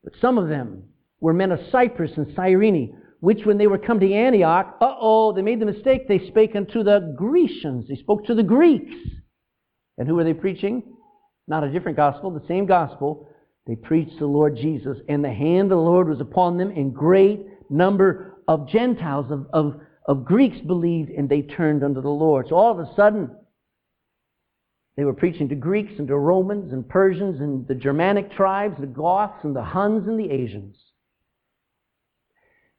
[0.05, 0.85] But some of them
[1.21, 5.43] were men of Cyprus and Cyrene, which when they were come to Antioch, uh-oh, they
[5.43, 6.07] made the mistake.
[6.07, 7.89] They spake unto the Grecians.
[7.89, 8.95] They spoke to the Greeks.
[9.99, 10.83] And who were they preaching?
[11.49, 13.29] Not a different gospel, the same gospel.
[13.67, 16.95] They preached the Lord Jesus, and the hand of the Lord was upon them, and
[16.95, 22.47] great number of Gentiles, of, of, of Greeks believed, and they turned unto the Lord.
[22.49, 23.31] So all of a sudden,
[24.97, 28.87] they were preaching to Greeks and to Romans and Persians and the Germanic tribes, the
[28.87, 30.77] Goths and the Huns and the Asians.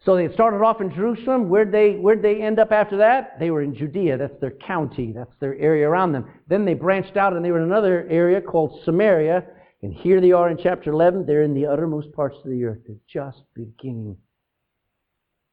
[0.05, 1.49] So they started off in Jerusalem.
[1.49, 3.39] Where'd they, where'd they end up after that?
[3.39, 4.17] They were in Judea.
[4.17, 5.11] That's their county.
[5.11, 6.25] That's their area around them.
[6.47, 9.43] Then they branched out and they were in another area called Samaria.
[9.83, 11.25] And here they are in chapter 11.
[11.25, 12.79] They're in the uttermost parts of the earth.
[12.87, 14.17] They're just beginning.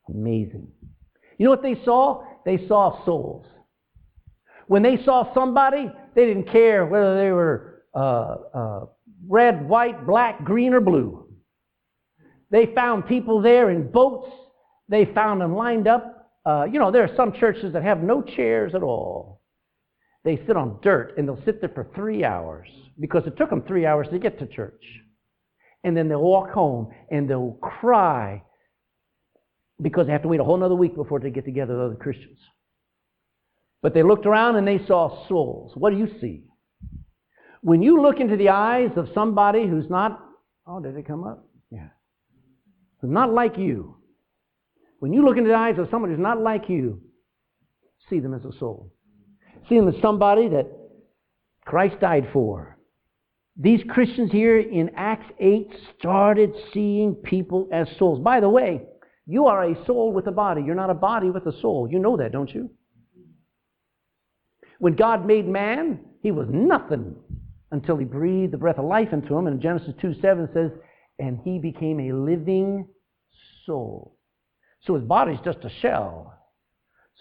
[0.09, 0.69] Amazing.
[1.39, 2.25] You know what they saw?
[2.45, 3.47] They saw souls.
[4.67, 8.87] When they saw somebody, they didn't care whether they were uh, uh,
[9.29, 11.29] red, white, black, green, or blue.
[12.51, 14.31] They found people there in boats.
[14.89, 16.33] They found them lined up.
[16.47, 19.41] Uh, you know, there are some churches that have no chairs at all.
[20.25, 22.67] They sit on dirt and they'll sit there for three hours
[22.99, 24.83] because it took them three hours to get to church.
[25.85, 28.43] And then they'll walk home and they'll cry
[29.83, 31.97] because they have to wait a whole other week before they get together with other
[31.97, 32.39] Christians.
[33.83, 35.73] But they looked around and they saw souls.
[35.75, 36.45] What do you see?
[37.61, 40.25] When you look into the eyes of somebody who's not,
[40.67, 41.47] oh, did it come up?
[41.71, 41.89] Yeah.
[43.01, 43.97] Who's not like you.
[45.01, 47.03] When you look into the eyes of somebody who's not like you,
[48.09, 48.94] see them as a soul.
[49.69, 50.67] See them as somebody that
[51.65, 52.79] Christ died for.
[53.57, 58.21] These Christians here in Acts 8 started seeing people as souls.
[58.21, 58.83] By the way,
[59.27, 60.63] you are a soul with a body.
[60.63, 61.89] You're not a body with a soul.
[61.91, 62.71] You know that, don't you?
[64.81, 67.15] When God made man, he was nothing
[67.71, 69.47] until he breathed the breath of life into him.
[69.47, 70.71] And Genesis 2 7 says,
[71.19, 72.89] and he became a living
[73.65, 74.19] soul.
[74.83, 76.34] So his body's just a shell.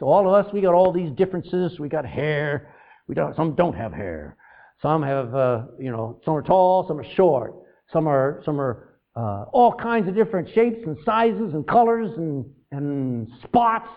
[0.03, 1.79] So all of us, we got all these differences.
[1.79, 2.75] We got hair.
[3.07, 4.35] We don't, some don't have hair.
[4.81, 7.53] Some have, uh, you know, some are tall, some are short.
[7.89, 12.43] Some are, some are uh, all kinds of different shapes and sizes and colors and,
[12.73, 13.87] and spots.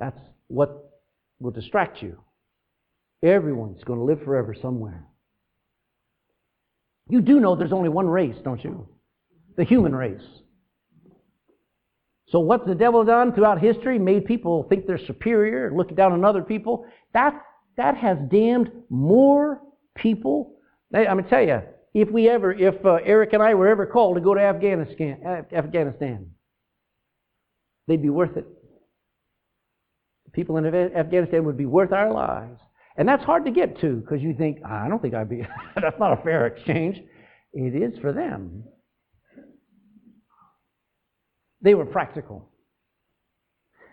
[0.00, 0.18] That's
[0.48, 0.90] what
[1.38, 2.18] will distract you.
[3.22, 5.06] Everyone's going to live forever somewhere.
[7.08, 8.88] You do know there's only one race, don't you?
[9.56, 10.20] The human race.
[12.34, 13.96] So what's the devil done throughout history?
[13.96, 16.84] Made people think they're superior, look down on other people.
[17.12, 17.40] That,
[17.76, 19.60] that has damned more
[19.94, 20.56] people.
[20.92, 21.62] I'm going to tell you,
[21.94, 25.44] if we ever, if uh, Eric and I were ever called to go to Afghanistan,
[25.52, 26.28] Afghanistan,
[27.86, 28.46] they'd be worth it
[30.24, 32.60] The people in Afghanistan would be worth our lives.
[32.96, 35.46] And that's hard to get to because you think, I don't think I'd be,
[35.80, 37.00] that's not a fair exchange.
[37.52, 38.64] It is for them.
[41.64, 42.46] They were practical.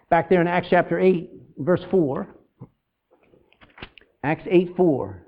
[0.09, 2.27] Back there in Acts chapter 8, verse 4.
[4.23, 5.23] Acts 8 4.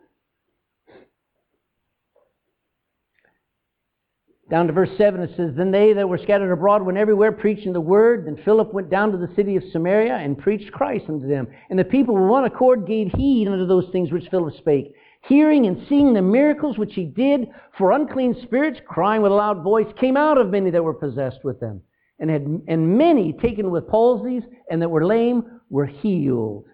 [4.51, 7.71] Down to verse 7, it says, Then they that were scattered abroad went everywhere preaching
[7.71, 8.27] the word.
[8.27, 11.47] Then Philip went down to the city of Samaria and preached Christ unto them.
[11.69, 15.65] And the people with one accord gave heed unto those things which Philip spake, hearing
[15.65, 17.47] and seeing the miracles which he did.
[17.77, 21.39] For unclean spirits, crying with a loud voice, came out of many that were possessed
[21.45, 21.81] with them.
[22.19, 26.65] And, had, and many taken with palsies and that were lame were healed.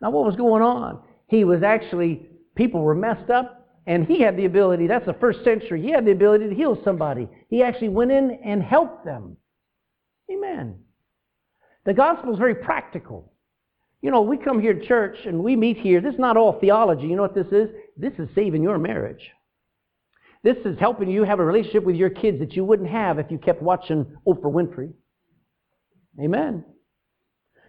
[0.00, 1.02] Now, what was going on?
[1.28, 5.42] He was actually, people were messed up and he had the ability, that's the first
[5.44, 7.26] century, he had the ability to heal somebody.
[7.48, 9.36] He actually went in and helped them.
[10.30, 10.78] Amen.
[11.86, 13.32] The gospel is very practical.
[14.02, 16.00] You know, we come here to church and we meet here.
[16.00, 17.06] This is not all theology.
[17.06, 17.70] You know what this is?
[17.96, 19.30] This is saving your marriage.
[20.42, 23.30] This is helping you have a relationship with your kids that you wouldn't have if
[23.30, 24.92] you kept watching Oprah Winfrey.
[26.20, 26.64] Amen.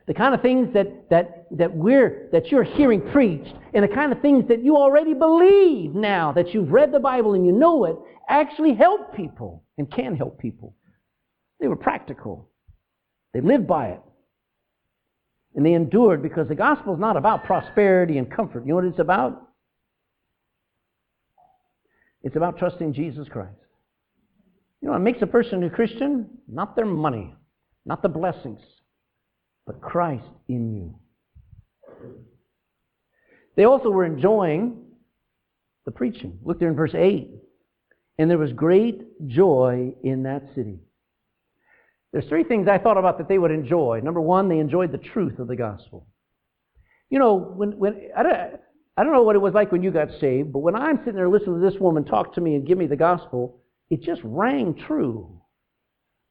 [0.07, 4.11] The kind of things that, that, that we're that you're hearing preached and the kind
[4.11, 7.85] of things that you already believe now that you've read the Bible and you know
[7.85, 7.95] it
[8.27, 10.75] actually help people and can help people.
[11.59, 12.49] They were practical.
[13.33, 14.01] They lived by it.
[15.55, 18.63] And they endured because the gospel is not about prosperity and comfort.
[18.65, 19.48] You know what it's about?
[22.23, 23.55] It's about trusting Jesus Christ.
[24.81, 26.29] You know what makes a person a Christian?
[26.47, 27.33] Not their money,
[27.85, 28.61] not the blessings,
[29.65, 30.95] but Christ in you.
[33.55, 34.85] They also were enjoying
[35.85, 36.39] the preaching.
[36.43, 37.29] Look there in verse 8.
[38.17, 40.79] And there was great joy in that city.
[42.11, 44.01] There's three things I thought about that they would enjoy.
[44.03, 46.07] Number one, they enjoyed the truth of the gospel.
[47.09, 48.59] You know, when, when I, don't,
[48.99, 51.13] I don't know what it was like when you got saved, but when I'm sitting
[51.13, 54.19] there listening to this woman talk to me and give me the gospel, it just
[54.25, 55.39] rang true.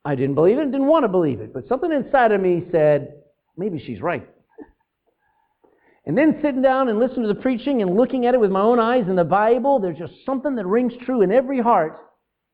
[0.05, 3.23] I didn't believe it, didn't want to believe it, but something inside of me said,
[3.57, 4.29] maybe she's right.
[6.05, 8.61] And then sitting down and listening to the preaching and looking at it with my
[8.61, 11.99] own eyes in the Bible, there's just something that rings true in every heart.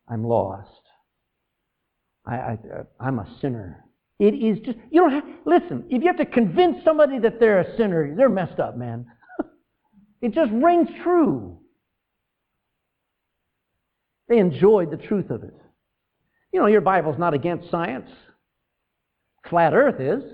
[0.08, 0.70] I'm lost.
[2.24, 3.84] I, I, uh, I'm a sinner.
[4.20, 7.60] It is just, you don't have, listen, if you have to convince somebody that they're
[7.60, 9.06] a sinner, they're messed up, man.
[10.24, 11.58] It just rings true.
[14.26, 15.54] They enjoyed the truth of it.
[16.50, 18.08] You know, your Bible's not against science.
[19.50, 20.24] Flat earth is.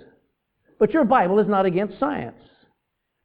[0.79, 2.41] But your Bible is not against science.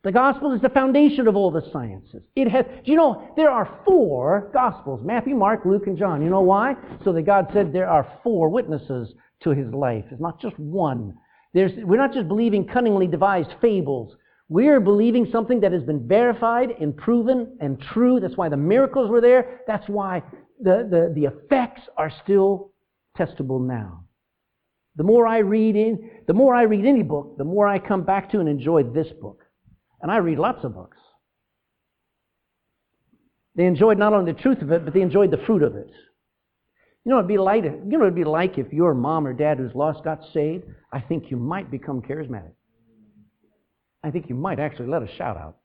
[0.03, 2.23] The gospel is the foundation of all the sciences.
[2.35, 6.23] It has, you know, there are four gospels Matthew, Mark, Luke, and John.
[6.23, 6.73] You know why?
[7.03, 9.13] So that God said there are four witnesses
[9.43, 10.05] to his life.
[10.09, 11.13] It's not just one.
[11.53, 14.15] There's, we're not just believing cunningly devised fables.
[14.47, 18.19] We're believing something that has been verified and proven and true.
[18.19, 19.61] That's why the miracles were there.
[19.65, 20.21] That's why
[20.59, 22.71] the, the, the effects are still
[23.17, 24.03] testable now.
[24.97, 28.03] The more I read in, the more I read any book, the more I come
[28.03, 29.41] back to and enjoy this book.
[30.01, 30.97] And I read lots of books.
[33.55, 35.89] They enjoyed not only the truth of it, but they enjoyed the fruit of it.
[37.03, 39.57] You know, it'd be like, you know, it'd be like if your mom or dad
[39.57, 40.65] who's lost got saved.
[40.91, 42.51] I think you might become charismatic.
[44.05, 45.57] I think you might actually let a shout out.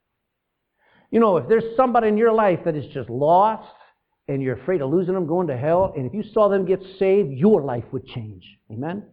[1.11, 3.71] You know, if there's somebody in your life that is just lost
[4.27, 6.79] and you're afraid of losing them, going to hell, and if you saw them get
[6.97, 8.43] saved, your life would change.
[8.71, 9.03] Amen?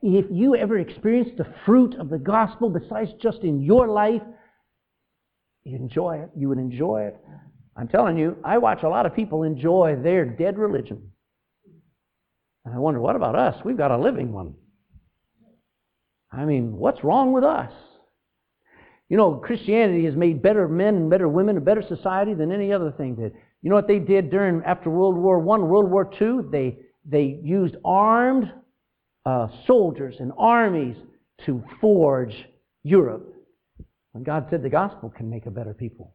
[0.00, 4.22] If you ever experienced the fruit of the gospel besides just in your life,
[5.64, 6.30] you enjoy it.
[6.34, 7.18] You would enjoy it.
[7.76, 11.10] I'm telling you, I watch a lot of people enjoy their dead religion.
[12.64, 13.62] And I wonder, what about us?
[13.62, 14.54] We've got a living one.
[16.32, 17.72] I mean, what's wrong with us?
[19.08, 22.72] You know, Christianity has made better men and better women, a better society than any
[22.72, 23.32] other thing did.
[23.62, 26.50] You know what they did during after World War I, World War II?
[26.50, 28.52] They they used armed
[29.24, 30.96] uh, soldiers and armies
[31.46, 32.34] to forge
[32.82, 33.34] Europe.
[34.12, 36.14] When God said the gospel can make a better people.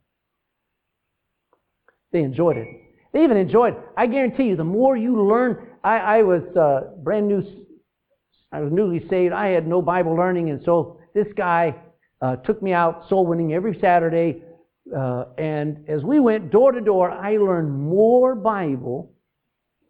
[2.12, 2.68] They enjoyed it.
[3.12, 7.28] They even enjoyed, I guarantee you, the more you learn, I, I was uh, brand
[7.28, 7.44] new,
[8.52, 9.34] I was newly saved.
[9.34, 11.76] I had no Bible learning, and so this guy
[12.24, 14.42] uh, took me out soul winning every Saturday.
[14.96, 19.14] Uh, and as we went door to door, I learned more Bible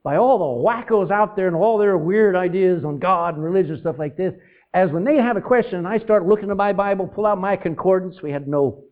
[0.04, 3.80] by all the wackos out there and all their weird ideas on God and religion
[3.80, 4.34] stuff like this
[4.74, 7.40] as when they have a question and I start looking at my Bible, pull out
[7.40, 8.84] my concordance, we had no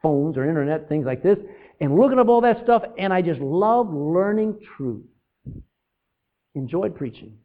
[0.00, 1.38] phones or internet, things like this,
[1.80, 5.04] and looking up all that stuff, and I just love learning truth.
[6.54, 7.36] Enjoyed preaching.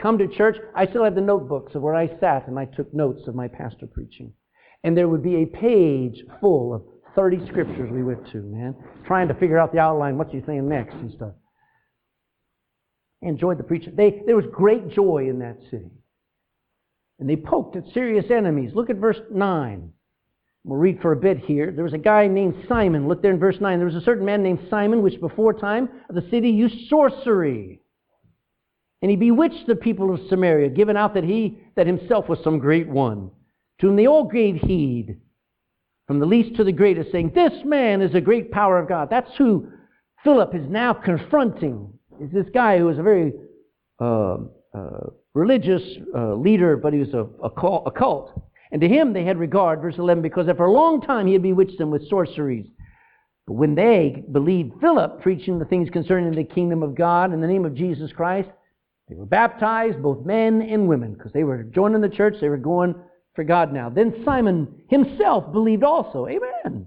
[0.00, 2.92] Come to church, I still have the notebooks of where I sat and I took
[2.94, 4.32] notes of my pastor preaching.
[4.84, 6.82] And there would be a page full of
[7.14, 8.74] 30 scriptures we went to, man,
[9.06, 11.32] trying to figure out the outline, what's he saying next and stuff.
[13.20, 13.94] Enjoyed the preaching.
[13.94, 15.90] They, there was great joy in that city
[17.22, 18.72] and they poked at serious enemies.
[18.74, 19.92] Look at verse 9.
[20.64, 21.70] We'll read for a bit here.
[21.70, 23.06] There was a guy named Simon.
[23.06, 23.78] Look there in verse 9.
[23.78, 27.80] There was a certain man named Simon, which before time of the city used sorcery.
[29.02, 32.58] And he bewitched the people of Samaria, giving out that he that himself was some
[32.58, 33.30] great one,
[33.82, 35.18] to whom they all gave heed,
[36.06, 39.10] from the least to the greatest, saying, This man is a great power of God.
[39.10, 39.68] That's who
[40.22, 41.92] Philip is now confronting.
[42.20, 43.32] Is this guy who is a very
[44.00, 44.36] uh,
[44.72, 45.82] uh, religious
[46.14, 48.40] uh, leader, but he was a, a, cult, a cult.
[48.70, 51.42] And to him they had regard, verse 11, because for a long time he had
[51.42, 52.68] bewitched them with sorceries.
[53.48, 57.48] But when they believed Philip preaching the things concerning the kingdom of God in the
[57.48, 58.48] name of Jesus Christ,
[59.08, 62.56] they were baptized, both men and women, because they were joining the church, they were
[62.56, 62.94] going
[63.34, 63.88] for God now.
[63.88, 66.26] Then Simon himself believed also.
[66.26, 66.86] Amen.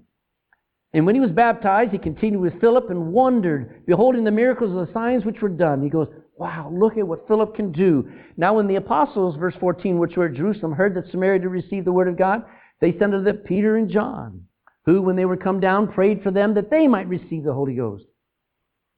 [0.94, 4.88] And when he was baptized, he continued with Philip and wondered, beholding the miracles and
[4.88, 5.84] the signs which were done.
[5.84, 8.10] He goes, Wow, look at what Philip can do.
[8.36, 11.86] Now, when the apostles, verse 14, which were at Jerusalem, heard that Samaria had received
[11.86, 12.44] the word of God,
[12.82, 14.44] they sent unto them Peter and John,
[14.86, 17.76] who, when they were come down, prayed for them that they might receive the Holy
[17.76, 18.04] Ghost.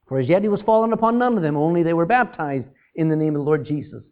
[0.07, 3.09] For as yet he was fallen upon none of them, only they were baptized in
[3.09, 4.03] the name of the Lord Jesus.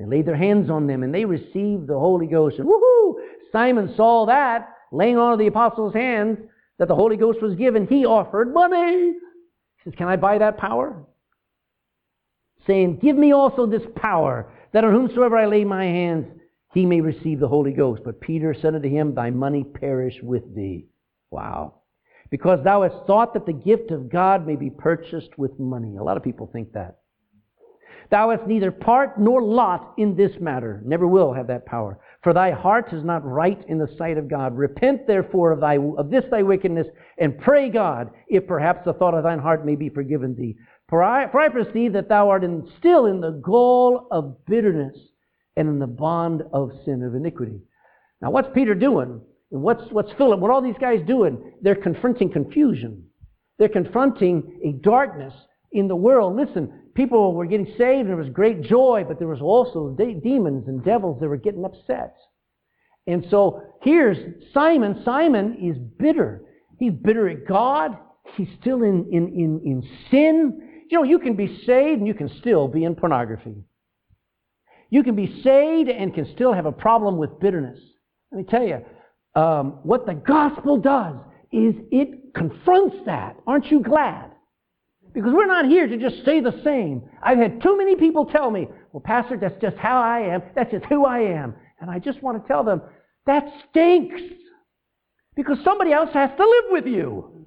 [0.00, 2.58] They laid their hands on them, and they received the Holy Ghost.
[2.58, 3.16] And woohoo!
[3.52, 6.38] Simon saw that, laying on of the apostles' hands,
[6.78, 7.86] that the Holy Ghost was given.
[7.86, 9.12] He offered money.
[9.12, 11.04] He says, Can I buy that power?
[12.66, 16.26] saying, Give me also this power, that on whomsoever I lay my hands,
[16.72, 18.00] he may receive the Holy Ghost.
[18.02, 20.86] But Peter said unto him, Thy money perish with thee.
[21.30, 21.74] Wow.
[22.30, 25.96] Because thou hast thought that the gift of God may be purchased with money.
[25.96, 26.99] A lot of people think that.
[28.10, 32.00] Thou hast neither part nor lot in this matter, never will have that power.
[32.24, 34.56] For thy heart is not right in the sight of God.
[34.56, 36.88] Repent therefore of, thy, of this thy wickedness,
[37.18, 40.56] and pray God, if perhaps the thought of thine heart may be forgiven thee.
[40.88, 44.96] For I, for I perceive that thou art in, still in the gall of bitterness
[45.56, 47.60] and in the bond of sin of iniquity.
[48.20, 49.20] Now, what's Peter doing?
[49.50, 50.40] What's, what's Philip?
[50.40, 51.52] What are all these guys doing?
[51.62, 53.04] They're confronting confusion.
[53.58, 55.34] They're confronting a darkness
[55.72, 56.36] in the world.
[56.36, 60.14] Listen, people were getting saved and there was great joy, but there was also de-
[60.14, 62.16] demons and devils that were getting upset.
[63.06, 64.18] And so here's
[64.52, 65.02] Simon.
[65.04, 66.42] Simon is bitter.
[66.78, 67.96] He's bitter at God.
[68.36, 70.68] He's still in, in, in, in sin.
[70.90, 73.54] You know, you can be saved and you can still be in pornography.
[74.90, 77.78] You can be saved and can still have a problem with bitterness.
[78.32, 78.84] Let me tell you,
[79.40, 81.16] um, what the gospel does
[81.52, 83.36] is it confronts that.
[83.46, 84.30] Aren't you glad?
[85.12, 87.02] Because we're not here to just stay the same.
[87.22, 90.42] I've had too many people tell me, well, Pastor, that's just how I am.
[90.54, 91.54] That's just who I am.
[91.80, 92.82] And I just want to tell them,
[93.26, 94.20] that stinks.
[95.34, 97.46] Because somebody else has to live with you.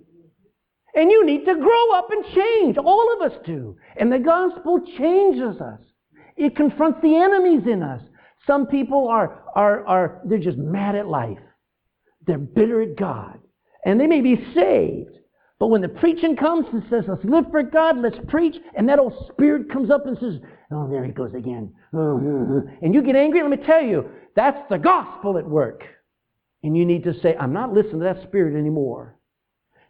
[0.96, 2.78] And you need to grow up and change.
[2.78, 3.78] All of us do.
[3.96, 5.80] And the gospel changes us.
[6.36, 8.02] It confronts the enemies in us.
[8.46, 11.40] Some people are, are, are, they're just mad at life.
[12.26, 13.40] They're bitter at God.
[13.86, 15.18] And they may be saved.
[15.64, 19.00] But when the preaching comes and says, let's live for God, let's preach, and that
[19.00, 20.42] old spirit comes up and says,
[20.72, 21.74] oh, there he goes again.
[21.94, 25.86] And you get angry, let me tell you, that's the gospel at work.
[26.64, 29.18] And you need to say, I'm not listening to that spirit anymore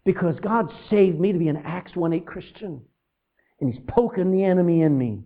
[0.06, 2.80] because God saved me to be an Acts 1 8 Christian.
[3.60, 5.24] And He's poking the enemy in me.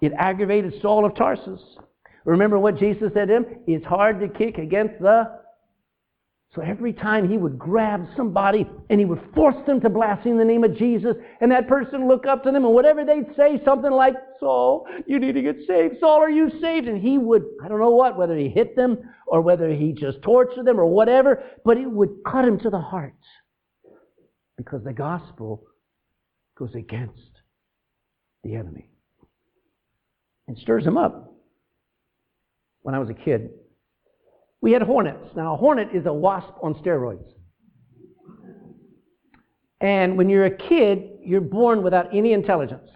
[0.00, 1.60] It aggravated Saul of Tarsus.
[2.24, 3.46] Remember what Jesus said to him?
[3.68, 5.37] It's hard to kick against the.
[6.54, 10.44] So every time he would grab somebody and he would force them to blaspheme the
[10.44, 13.90] name of Jesus, and that person look up to them, and whatever they'd say, something
[13.90, 15.96] like, Saul, you need to get saved.
[16.00, 16.88] Saul, are you saved?
[16.88, 20.22] And he would, I don't know what, whether he hit them or whether he just
[20.22, 23.12] tortured them or whatever, but it would cut him to the heart
[24.56, 25.62] because the gospel
[26.56, 27.30] goes against
[28.42, 28.88] the enemy
[30.48, 31.34] and stirs him up.
[32.80, 33.50] When I was a kid,
[34.60, 35.28] we had hornets.
[35.36, 37.32] Now, a hornet is a wasp on steroids.
[39.80, 42.90] And when you're a kid, you're born without any intelligence.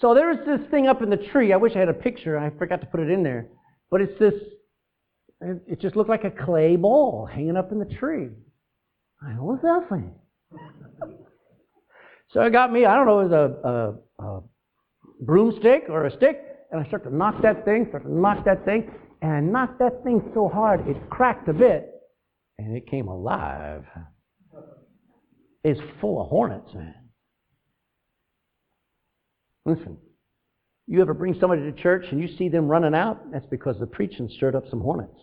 [0.00, 1.52] So there was this thing up in the tree.
[1.52, 2.38] I wish I had a picture.
[2.38, 3.48] I forgot to put it in there.
[3.90, 4.34] But it's this,
[5.40, 8.28] it just looked like a clay ball hanging up in the tree.
[9.22, 10.12] I what's that thing?
[12.32, 14.42] so it got me, I don't know, it was a, a, a
[15.20, 18.64] broomstick or a stick, and I started to knock that thing, started to knock that
[18.64, 18.90] thing,
[19.22, 21.90] and knocked that thing so hard it cracked a bit,
[22.58, 23.84] and it came alive.
[25.64, 26.94] It's full of hornets, man.
[29.64, 29.98] Listen,
[30.86, 33.30] you ever bring somebody to church and you see them running out?
[33.30, 35.20] That's because the preaching stirred up some hornets.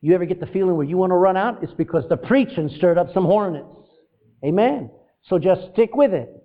[0.00, 1.62] You ever get the feeling where you want to run out?
[1.62, 3.68] It's because the preaching stirred up some hornets.
[4.44, 4.90] Amen.
[5.24, 6.39] So just stick with it.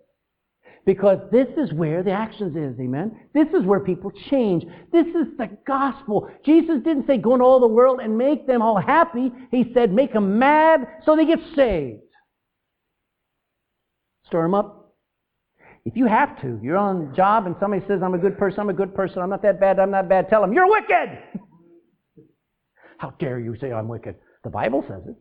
[0.86, 3.18] Because this is where the actions is, amen?
[3.34, 4.64] This is where people change.
[4.92, 6.30] This is the gospel.
[6.46, 9.32] Jesus didn't say go into all the world and make them all happy.
[9.50, 12.02] He said make them mad so they get saved.
[14.28, 14.94] Stir them up.
[15.86, 18.60] If you have to, you're on the job and somebody says, I'm a good person,
[18.60, 21.20] I'm a good person, I'm not that bad, I'm not bad, tell them, you're wicked!
[22.98, 24.16] How dare you say I'm wicked?
[24.44, 25.16] The Bible says it.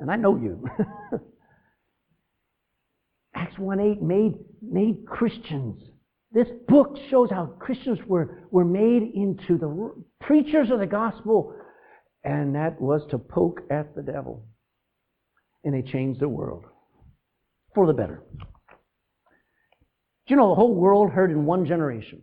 [0.00, 0.64] And I know you.
[3.38, 5.80] Acts 1 8 made, made Christians.
[6.32, 11.54] This book shows how Christians were, were made into the preachers of the gospel,
[12.24, 14.44] and that was to poke at the devil.
[15.64, 16.64] And they changed the world
[17.74, 18.24] for the better.
[18.34, 22.22] Do you know the whole world heard in one generation?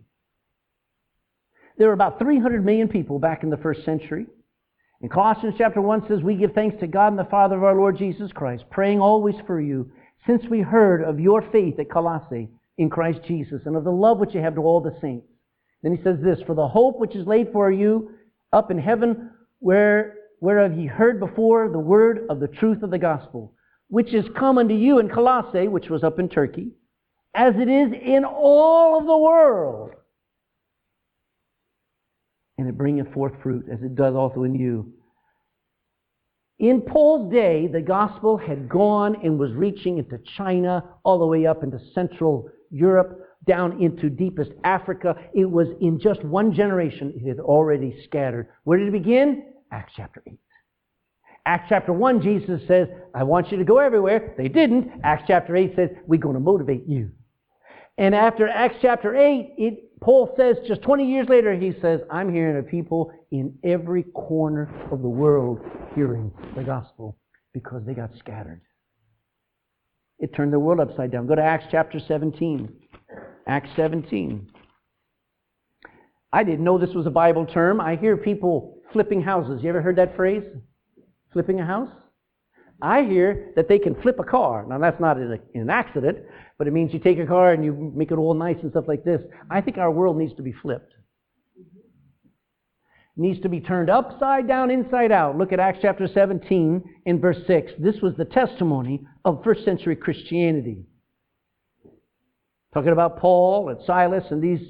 [1.78, 4.26] There were about 300 million people back in the first century.
[5.00, 7.74] And Colossians chapter 1 says, We give thanks to God and the Father of our
[7.74, 9.90] Lord Jesus Christ, praying always for you,
[10.26, 12.48] since we heard of your faith at Colossae
[12.78, 15.26] in Christ Jesus, and of the love which you have to all the saints.
[15.82, 18.10] Then he says this, For the hope which is laid for you
[18.52, 22.98] up in heaven, where, whereof ye heard before the word of the truth of the
[22.98, 23.54] gospel,
[23.88, 26.72] which is come unto you in Colossae, which was up in Turkey,
[27.34, 29.92] as it is in all of the world.
[32.58, 34.92] And it bringeth forth fruit, as it does also in you.
[36.58, 41.46] In Paul's day, the gospel had gone and was reaching into China, all the way
[41.46, 45.16] up into Central Europe, down into deepest Africa.
[45.34, 48.48] It was in just one generation, it had already scattered.
[48.64, 49.52] Where did it begin?
[49.70, 50.38] Acts chapter 8.
[51.44, 54.34] Acts chapter 1, Jesus says, I want you to go everywhere.
[54.36, 54.90] They didn't.
[55.04, 57.10] Acts chapter 8 says, We're going to motivate you.
[57.98, 62.32] And after Acts chapter 8, it, Paul says, just 20 years later, he says, I'm
[62.32, 65.58] hearing of people in every corner of the world
[65.96, 67.18] hearing the gospel
[67.52, 68.60] because they got scattered.
[70.20, 71.26] It turned the world upside down.
[71.26, 72.72] Go to Acts chapter 17.
[73.48, 74.48] Acts 17.
[76.32, 77.80] I didn't know this was a Bible term.
[77.80, 79.60] I hear people flipping houses.
[79.64, 80.44] You ever heard that phrase?
[81.32, 81.90] Flipping a house?
[82.80, 84.64] I hear that they can flip a car.
[84.68, 86.18] Now, that's not an accident,
[86.58, 88.88] but it means you take a car and you make it all nice and stuff
[88.88, 89.20] like this.
[89.50, 90.92] I think our world needs to be flipped.
[93.16, 95.36] It needs to be turned upside down, inside out.
[95.36, 97.72] Look at Acts chapter 17 in verse 6.
[97.78, 100.84] This was the testimony of first century Christianity.
[102.72, 104.60] Talking about Paul and Silas and these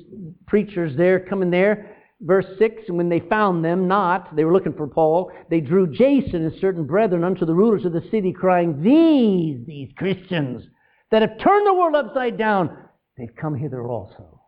[0.47, 1.93] preachers there coming there.
[2.21, 5.87] Verse 6, and when they found them not, they were looking for Paul, they drew
[5.87, 10.63] Jason and certain brethren unto the rulers of the city, crying, These, these Christians,
[11.11, 12.77] that have turned the world upside down,
[13.17, 14.41] they've come hither also.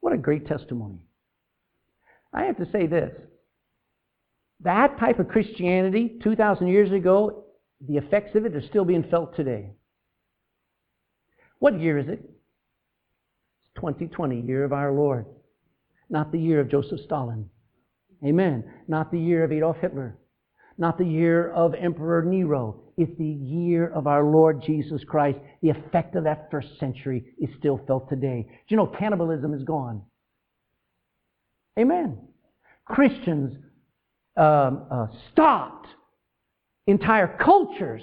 [0.00, 1.00] What a great testimony.
[2.32, 3.12] I have to say this.
[4.60, 7.44] That type of Christianity, 2,000 years ago,
[7.86, 9.72] the effects of it are still being felt today.
[11.58, 12.20] What year is it?
[12.20, 15.26] It's 2020, year of our Lord
[16.10, 17.48] not the year of Joseph Stalin.
[18.24, 18.64] Amen.
[18.88, 20.18] Not the year of Adolf Hitler.
[20.76, 22.82] Not the year of Emperor Nero.
[23.00, 25.38] It's the year of our Lord Jesus Christ.
[25.62, 28.46] The effect of that first century is still felt today.
[28.46, 30.02] Do you know cannibalism is gone?
[31.78, 32.18] Amen.
[32.84, 33.56] Christians
[34.36, 35.86] um, uh, stopped
[36.86, 38.02] entire cultures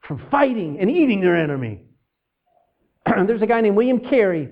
[0.00, 1.82] from fighting and eating their enemy.
[3.26, 4.48] There's a guy named William Carey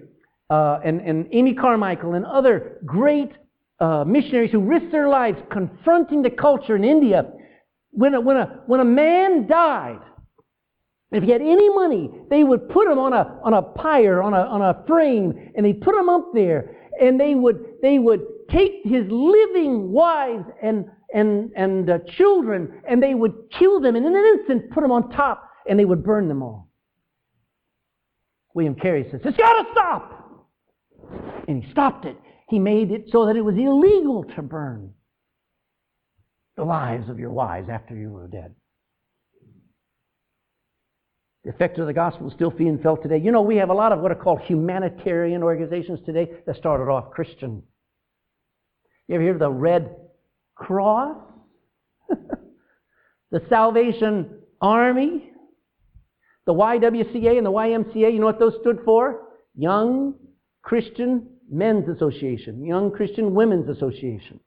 [0.51, 3.31] uh, and, and Amy Carmichael and other great
[3.79, 7.25] uh, missionaries who risked their lives confronting the culture in India.
[7.91, 10.01] When a, when a, when a man died,
[11.13, 14.33] if he had any money, they would put him on a, on a pyre, on
[14.33, 18.21] a, on a frame, and they put him up there, and they would, they would
[18.49, 24.07] take his living wives and, and, and uh, children, and they would kill them and
[24.07, 26.69] in an instant, put them on top, and they would burn them all.
[28.55, 30.21] William Carey says, It's got to stop!
[31.49, 32.17] and he stopped it.
[32.49, 34.93] He made it so that it was illegal to burn
[36.61, 38.55] the lives of your wives after you were dead.
[41.43, 43.17] The effect of the gospel is still being felt today.
[43.17, 46.93] You know, we have a lot of what are called humanitarian organizations today that started
[46.93, 47.63] off Christian.
[49.09, 49.97] You ever hear of the Red
[50.55, 51.17] Cross?
[53.31, 54.29] the Salvation
[54.61, 55.31] Army?
[56.45, 59.29] The YWCA and the YMCA, you know what those stood for?
[59.57, 60.13] Young
[60.61, 64.41] Christian Men's Association, Young Christian Women's Association.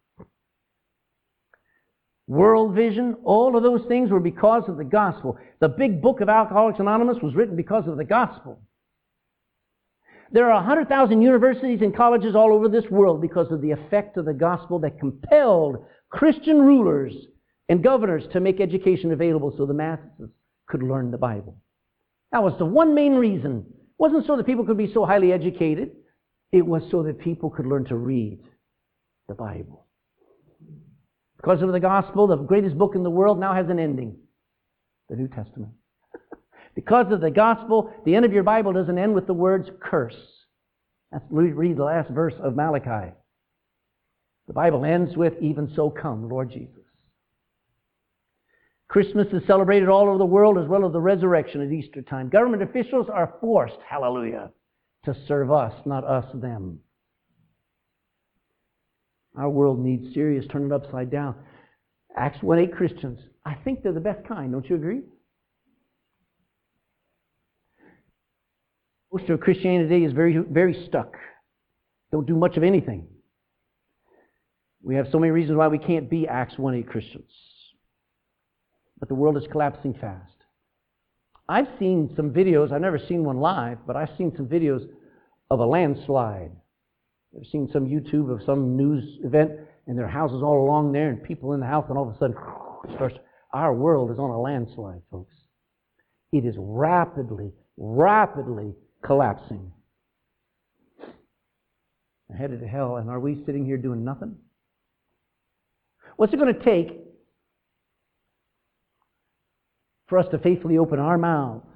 [2.28, 5.38] World Vision, all of those things were because of the gospel.
[5.60, 8.62] The big book of Alcoholics Anonymous was written because of the gospel.
[10.32, 14.26] There are 100,000 universities and colleges all over this world because of the effect of
[14.26, 17.14] the gospel that compelled Christian rulers
[17.70, 20.30] and governors to make education available so the masses
[20.68, 21.58] could learn the Bible.
[22.32, 23.66] That was the one main reason.
[23.68, 25.92] It wasn't so that people could be so highly educated.
[26.52, 28.40] It was so that people could learn to read
[29.28, 29.83] the Bible.
[31.44, 34.16] Because of the gospel, the greatest book in the world now has an ending
[35.10, 35.74] the New Testament.
[36.76, 40.16] because of the gospel, the end of your Bible doesn't end with the words curse.
[41.12, 43.14] That's, read the last verse of Malachi.
[44.48, 46.80] The Bible ends with, Even so come, Lord Jesus.
[48.88, 52.30] Christmas is celebrated all over the world as well as the resurrection at Easter time.
[52.30, 54.52] Government officials are forced, hallelujah,
[55.04, 56.80] to serve us, not us them.
[59.36, 61.36] Our world needs serious turn it upside down.
[62.16, 65.02] Acts 1 8 Christians, I think they're the best kind, don't you agree?
[69.12, 71.16] Most of Christianity is very, very stuck.
[72.12, 73.08] Don't do much of anything.
[74.84, 77.32] We have so many reasons why we can't be Acts 1 8 Christians.
[79.00, 80.34] But the world is collapsing fast.
[81.50, 84.88] I've seen some videos, I've never seen one live, but I've seen some videos
[85.50, 86.52] of a landslide.
[87.36, 89.52] I've seen some YouTube of some news event,
[89.88, 92.16] and there are houses all along there, and people in the house, and all of
[92.16, 92.36] a sudden,
[92.96, 93.16] starts.
[93.54, 95.34] Our world is on a landslide, folks.
[96.32, 98.74] It is rapidly, rapidly
[99.04, 99.72] collapsing.
[102.36, 104.36] Headed to hell, and are we sitting here doing nothing?
[106.18, 107.00] What's it going to take
[110.08, 111.68] for us to faithfully open our mouths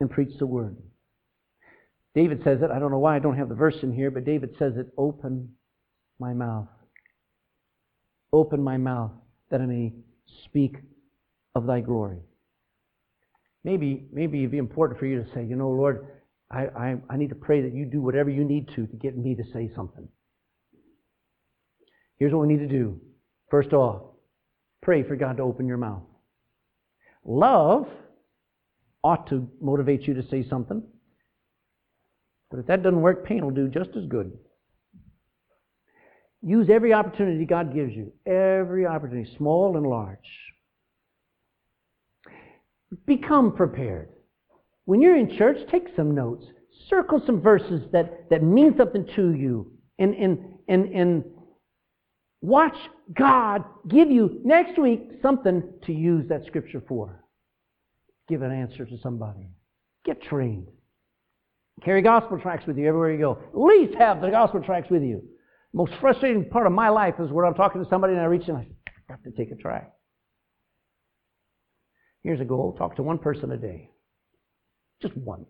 [0.00, 0.76] and preach the word?
[2.16, 2.70] David says it.
[2.70, 4.86] I don't know why I don't have the verse in here, but David says it
[4.96, 5.50] Open
[6.18, 6.66] my mouth.
[8.32, 9.12] Open my mouth
[9.50, 9.92] that I may
[10.44, 10.76] speak
[11.54, 12.20] of thy glory.
[13.64, 16.06] Maybe, maybe it'd be important for you to say, you know, Lord,
[16.50, 19.16] I, I, I need to pray that you do whatever you need to to get
[19.16, 20.08] me to say something.
[22.18, 22.98] Here's what we need to do.
[23.50, 24.02] First off,
[24.80, 26.02] pray for God to open your mouth.
[27.26, 27.88] Love
[29.04, 30.82] ought to motivate you to say something.
[32.50, 34.32] But if that doesn't work, pain will do just as good.
[36.42, 40.18] Use every opportunity God gives you, every opportunity, small and large.
[43.04, 44.10] Become prepared.
[44.84, 46.44] When you're in church, take some notes.
[46.88, 49.72] Circle some verses that, that mean something to you.
[49.98, 50.38] And, and,
[50.68, 51.24] and, and
[52.42, 52.76] watch
[53.12, 57.24] God give you next week something to use that scripture for.
[58.28, 59.48] Give an answer to somebody.
[60.04, 60.68] Get trained.
[61.84, 63.32] Carry gospel tracts with you everywhere you go.
[63.32, 65.22] At least have the gospel tracts with you.
[65.72, 68.48] Most frustrating part of my life is where I'm talking to somebody and I reach
[68.48, 68.66] and I
[69.08, 69.92] have to take a tract.
[72.22, 73.90] Here's a goal talk to one person a day.
[75.02, 75.44] Just one.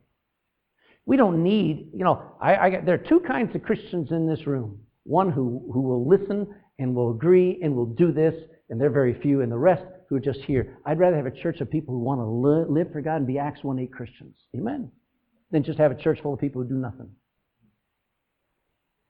[1.06, 4.46] We don't need, you know, I, I, there are two kinds of Christians in this
[4.46, 4.80] room.
[5.04, 6.48] One who, who will listen
[6.80, 8.34] and will agree and will do this,
[8.68, 10.78] and they're very few, and the rest who are just here.
[10.84, 13.26] I'd rather have a church of people who want to li- live for God and
[13.26, 14.34] be Acts 1 8 Christians.
[14.56, 14.90] Amen.
[15.50, 17.10] Than just have a church full of people who do nothing.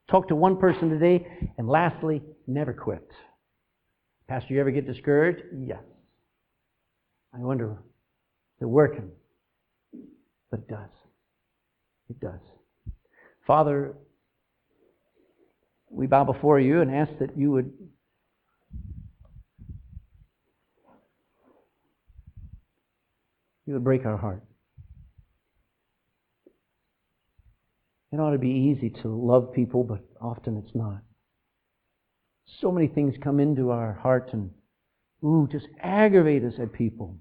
[0.08, 1.26] Talk to one person today,
[1.58, 3.10] and lastly, never quit.
[4.28, 5.42] Pastor, you ever get discouraged?
[5.58, 5.82] Yes.
[7.34, 7.76] I wonder,
[8.58, 9.10] they're working.
[10.50, 10.90] But it does.
[12.08, 12.40] It does.
[13.46, 13.94] Father,
[15.90, 17.72] we bow before you and ask that you would
[23.66, 24.45] you would break our heart.
[28.12, 31.00] It ought to be easy to love people, but often it's not.
[32.60, 34.50] So many things come into our heart and,
[35.24, 37.18] ooh, just aggravate us at people.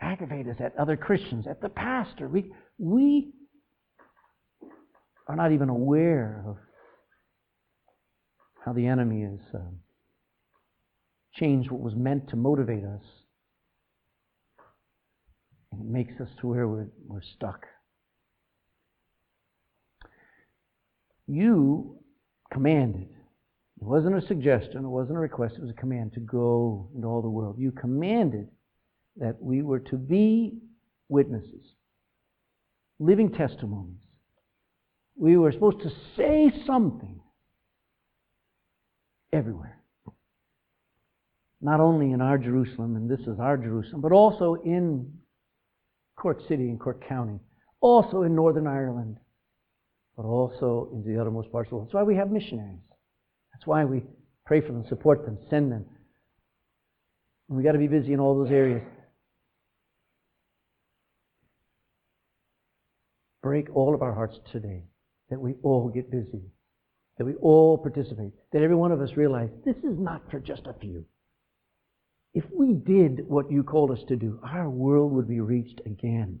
[0.00, 2.28] Aggravate us at other Christians, at the pastor.
[2.28, 3.32] We, we
[5.28, 6.56] are not even aware of
[8.64, 9.58] how the enemy has uh,
[11.34, 13.04] changed what was meant to motivate us.
[15.70, 17.66] And it makes us to where we're, we're stuck.
[21.26, 21.98] You
[22.52, 23.08] commanded.
[23.80, 27.06] It wasn't a suggestion, it wasn't a request, it was a command to go into
[27.06, 27.56] all the world.
[27.58, 28.48] You commanded
[29.16, 30.58] that we were to be
[31.08, 31.66] witnesses,
[32.98, 34.00] living testimonies.
[35.16, 37.20] We were supposed to say something
[39.32, 39.80] everywhere.
[41.60, 45.12] Not only in our Jerusalem, and this is our Jerusalem, but also in
[46.16, 47.40] Cork City and Cork County,
[47.80, 49.16] also in Northern Ireland,
[50.16, 51.88] but also in the uttermost parts of the world.
[51.88, 52.78] That's why we have missionaries.
[53.52, 54.02] That's why we
[54.46, 55.84] pray for them, support them, send them.
[57.48, 58.82] And we got to be busy in all those areas.
[63.42, 64.84] Break all of our hearts today
[65.30, 66.42] that we all get busy,
[67.18, 70.62] that we all participate, that every one of us realize this is not for just
[70.66, 71.04] a few.
[72.32, 76.40] If we did what you called us to do, our world would be reached again.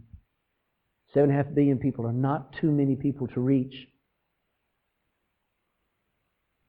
[1.14, 3.74] Seven and a half billion people are not too many people to reach.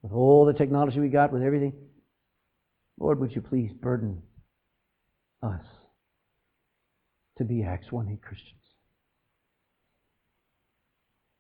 [0.04, 1.74] With all the technology we got, with everything,
[3.00, 4.22] Lord, would you please burden
[5.42, 5.66] us
[7.40, 8.62] to be Acts 1 8 Christians?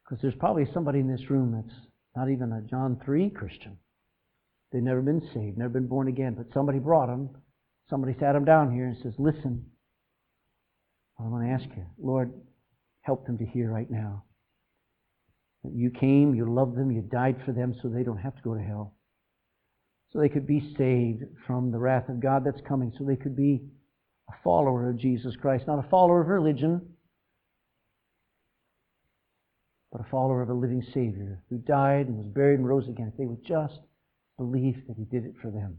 [0.03, 1.79] Because there's probably somebody in this room that's
[2.15, 3.77] not even a John 3 Christian.
[4.71, 7.29] They've never been saved, never been born again, but somebody brought them.
[7.87, 9.63] Somebody sat them down here and says, Listen,
[11.19, 12.33] I want to ask you, Lord,
[13.05, 14.23] help them to hear right now.
[15.63, 18.55] You came, you loved them, you died for them so they don't have to go
[18.55, 18.95] to hell.
[20.11, 23.35] So they could be saved from the wrath of God that's coming, so they could
[23.35, 23.61] be
[24.29, 26.81] a follower of Jesus Christ, not a follower of religion,
[29.91, 33.11] but a follower of a living Savior who died and was buried and rose again,
[33.11, 33.79] if they would just
[34.37, 35.77] believe that He did it for them,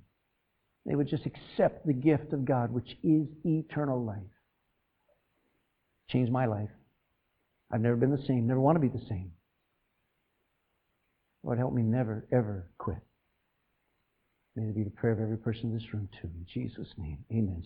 [0.84, 4.22] they would just accept the gift of God, which is eternal life.
[6.08, 6.70] Changed my life.
[7.72, 9.32] I've never been the same, never want to be the same.
[11.42, 12.98] Lord, help me never, ever quit.
[14.56, 16.28] May it be the prayer of every person in this room, too.
[16.28, 17.62] In Jesus' name, amen.